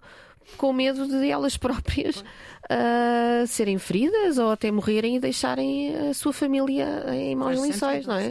com 0.57 0.73
medo 0.73 1.07
de 1.07 1.29
elas 1.29 1.57
próprias 1.57 2.17
uh, 2.17 3.47
serem 3.47 3.77
feridas 3.77 4.37
ou 4.37 4.51
até 4.51 4.71
morrerem 4.71 5.15
e 5.15 5.19
deixarem 5.19 5.95
a 6.09 6.13
sua 6.13 6.33
família 6.33 7.05
em 7.13 7.35
maus 7.35 7.59
lençóis, 7.59 8.05
não 8.05 8.15
é? 8.15 8.29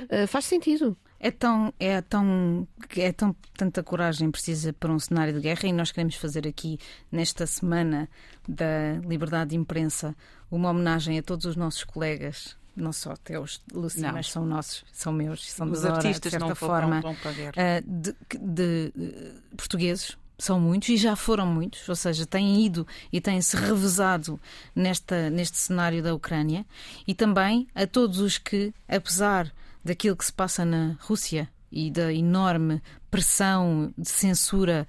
Uh, 0.00 0.26
faz 0.26 0.44
sentido. 0.44 0.96
É 1.18 1.30
tão, 1.30 1.72
é 1.80 2.02
tão, 2.02 2.68
é 2.96 3.10
tão 3.10 3.34
tanta 3.56 3.82
coragem 3.82 4.30
precisa 4.30 4.74
para 4.74 4.92
um 4.92 4.98
cenário 4.98 5.32
de 5.32 5.40
guerra 5.40 5.66
e 5.66 5.72
nós 5.72 5.90
queremos 5.90 6.16
fazer 6.16 6.46
aqui 6.46 6.78
nesta 7.10 7.46
semana 7.46 8.10
da 8.46 9.00
liberdade 9.06 9.50
de 9.50 9.56
imprensa 9.56 10.14
uma 10.50 10.68
homenagem 10.68 11.18
a 11.18 11.22
todos 11.22 11.46
os 11.46 11.56
nossos 11.56 11.82
colegas 11.82 12.56
não 12.76 12.92
só 12.92 13.12
até 13.12 13.38
os 13.38 13.62
Lucy, 13.72 14.00
não. 14.00 14.12
mas 14.12 14.30
são 14.30 14.44
nossos, 14.44 14.84
são 14.92 15.12
meus, 15.12 15.50
são 15.50 15.70
os 15.70 15.84
artistas 15.84 16.20
de 16.20 16.30
certa 16.30 16.46
não 16.46 16.54
forma, 16.54 17.00
vão, 17.00 17.14
para 17.14 17.30
a 17.30 17.32
guerra. 17.32 17.52
Ah, 17.56 17.80
de, 17.86 18.14
de, 18.40 18.92
de, 18.94 19.56
portugueses, 19.56 20.18
são 20.38 20.60
muitos 20.60 20.88
e 20.88 20.96
já 20.96 21.14
foram 21.16 21.46
muitos, 21.46 21.88
ou 21.88 21.96
seja, 21.96 22.26
têm 22.26 22.64
ido 22.64 22.86
e 23.12 23.20
têm-se 23.20 23.56
revezado 23.56 24.40
nesta, 24.74 25.30
neste 25.30 25.56
cenário 25.56 26.02
da 26.02 26.14
Ucrânia, 26.14 26.66
e 27.06 27.14
também 27.14 27.68
a 27.74 27.86
todos 27.86 28.18
os 28.18 28.38
que, 28.38 28.72
apesar 28.88 29.52
daquilo 29.84 30.16
que 30.16 30.24
se 30.24 30.32
passa 30.32 30.64
na 30.64 30.96
Rússia 31.00 31.48
e 31.70 31.90
da 31.90 32.12
enorme 32.12 32.80
pressão 33.10 33.92
de 33.98 34.08
censura 34.08 34.86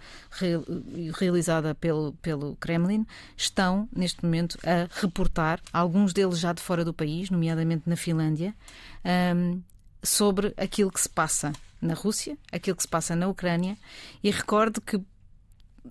realizada 1.20 1.76
pelo, 1.76 2.14
pelo 2.22 2.56
Kremlin, 2.56 3.06
estão 3.36 3.90
neste 3.96 4.24
momento 4.24 4.58
a 4.64 4.88
reportar, 5.00 5.60
alguns 5.74 6.14
deles 6.14 6.40
já 6.40 6.54
de 6.54 6.62
fora 6.62 6.86
do 6.86 6.94
país, 6.94 7.30
nomeadamente 7.30 7.84
na 7.88 7.96
Finlândia, 7.96 8.56
um, 9.36 9.62
sobre 10.02 10.54
aquilo 10.58 10.92
que 10.92 11.02
se 11.02 11.10
passa 11.10 11.54
na 11.82 11.94
Rússia, 11.94 12.38
aquilo 12.52 12.76
que 12.76 12.84
se 12.84 12.88
passa 12.88 13.16
na 13.16 13.28
Ucrânia, 13.28 13.78
e 14.24 14.32
recordo 14.32 14.80
que 14.82 15.00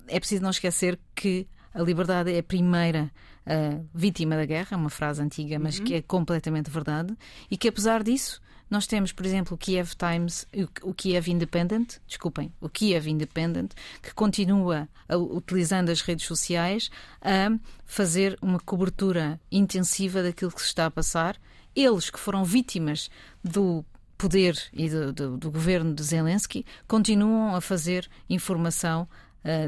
é 0.07 0.19
preciso 0.19 0.43
não 0.43 0.49
esquecer 0.49 0.99
que 1.13 1.47
a 1.73 1.81
liberdade 1.81 2.31
é 2.31 2.39
a 2.39 2.43
primeira 2.43 3.11
uh, 3.45 3.85
vítima 3.93 4.35
da 4.35 4.45
guerra, 4.45 4.77
uma 4.77 4.89
frase 4.89 5.21
antiga, 5.21 5.59
mas 5.59 5.77
uhum. 5.77 5.85
que 5.85 5.93
é 5.95 6.01
completamente 6.01 6.69
verdade, 6.69 7.15
e 7.49 7.57
que 7.57 7.67
apesar 7.67 8.03
disso, 8.03 8.41
nós 8.69 8.87
temos, 8.87 9.11
por 9.11 9.25
exemplo, 9.25 9.53
o 9.53 9.57
Kiev 9.57 9.91
Times, 9.95 10.47
o 10.81 10.93
Kiev 10.93 11.29
Independent, 11.29 11.97
desculpem, 12.07 12.51
o 12.59 12.67
Kiev 12.67 13.07
Independent, 13.07 13.73
que 14.01 14.13
continua 14.13 14.89
a, 15.07 15.17
utilizando 15.17 15.89
as 15.89 16.01
redes 16.01 16.25
sociais 16.25 16.89
a 17.21 17.57
fazer 17.85 18.37
uma 18.41 18.59
cobertura 18.59 19.39
intensiva 19.51 20.23
daquilo 20.23 20.51
que 20.51 20.61
se 20.61 20.67
está 20.67 20.87
a 20.87 20.91
passar. 20.91 21.37
Eles 21.75 22.09
que 22.09 22.19
foram 22.19 22.43
vítimas 22.43 23.09
do 23.43 23.85
poder 24.17 24.57
e 24.73 24.89
do, 24.89 25.13
do, 25.13 25.37
do 25.37 25.51
governo 25.51 25.93
de 25.93 26.01
Zelensky 26.01 26.65
continuam 26.87 27.53
a 27.53 27.61
fazer 27.61 28.09
informação 28.29 29.07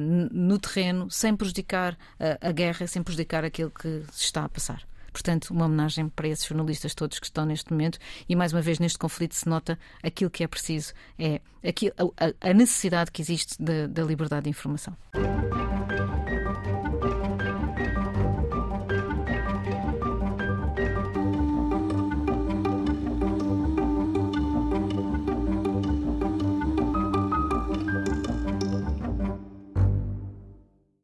no 0.02 0.58
terreno, 0.58 1.10
sem 1.10 1.36
prejudicar 1.36 1.94
uh, 1.94 2.38
a 2.42 2.52
guerra, 2.52 2.88
sem 2.88 3.04
prejudicar 3.04 3.46
aquilo 3.46 3.72
que 3.72 4.04
se 4.12 4.26
está 4.26 4.44
a 4.46 4.50
passar. 4.50 4.82
Portanto, 5.12 5.50
uma 5.50 5.66
homenagem 5.66 6.10
para 6.10 6.28
esses 6.28 6.46
jornalistas 6.46 6.94
todos 6.94 7.20
que 7.20 7.26
estão 7.26 7.46
neste 7.46 7.72
momento 7.72 7.98
e, 8.30 8.36
mais 8.36 8.54
uma 8.54 8.62
vez, 8.62 8.78
neste 8.78 9.00
conflito 9.00 9.34
se 9.34 9.50
nota 9.50 9.80
aquilo 10.04 10.30
que 10.30 10.44
é 10.44 10.48
preciso, 10.48 10.94
é 11.18 11.42
aquilo, 11.68 11.94
a, 12.18 12.50
a 12.50 12.54
necessidade 12.54 13.12
que 13.12 13.22
existe 13.22 13.60
da, 13.60 13.88
da 13.88 14.04
liberdade 14.04 14.44
de 14.44 14.52
informação. 14.52 14.96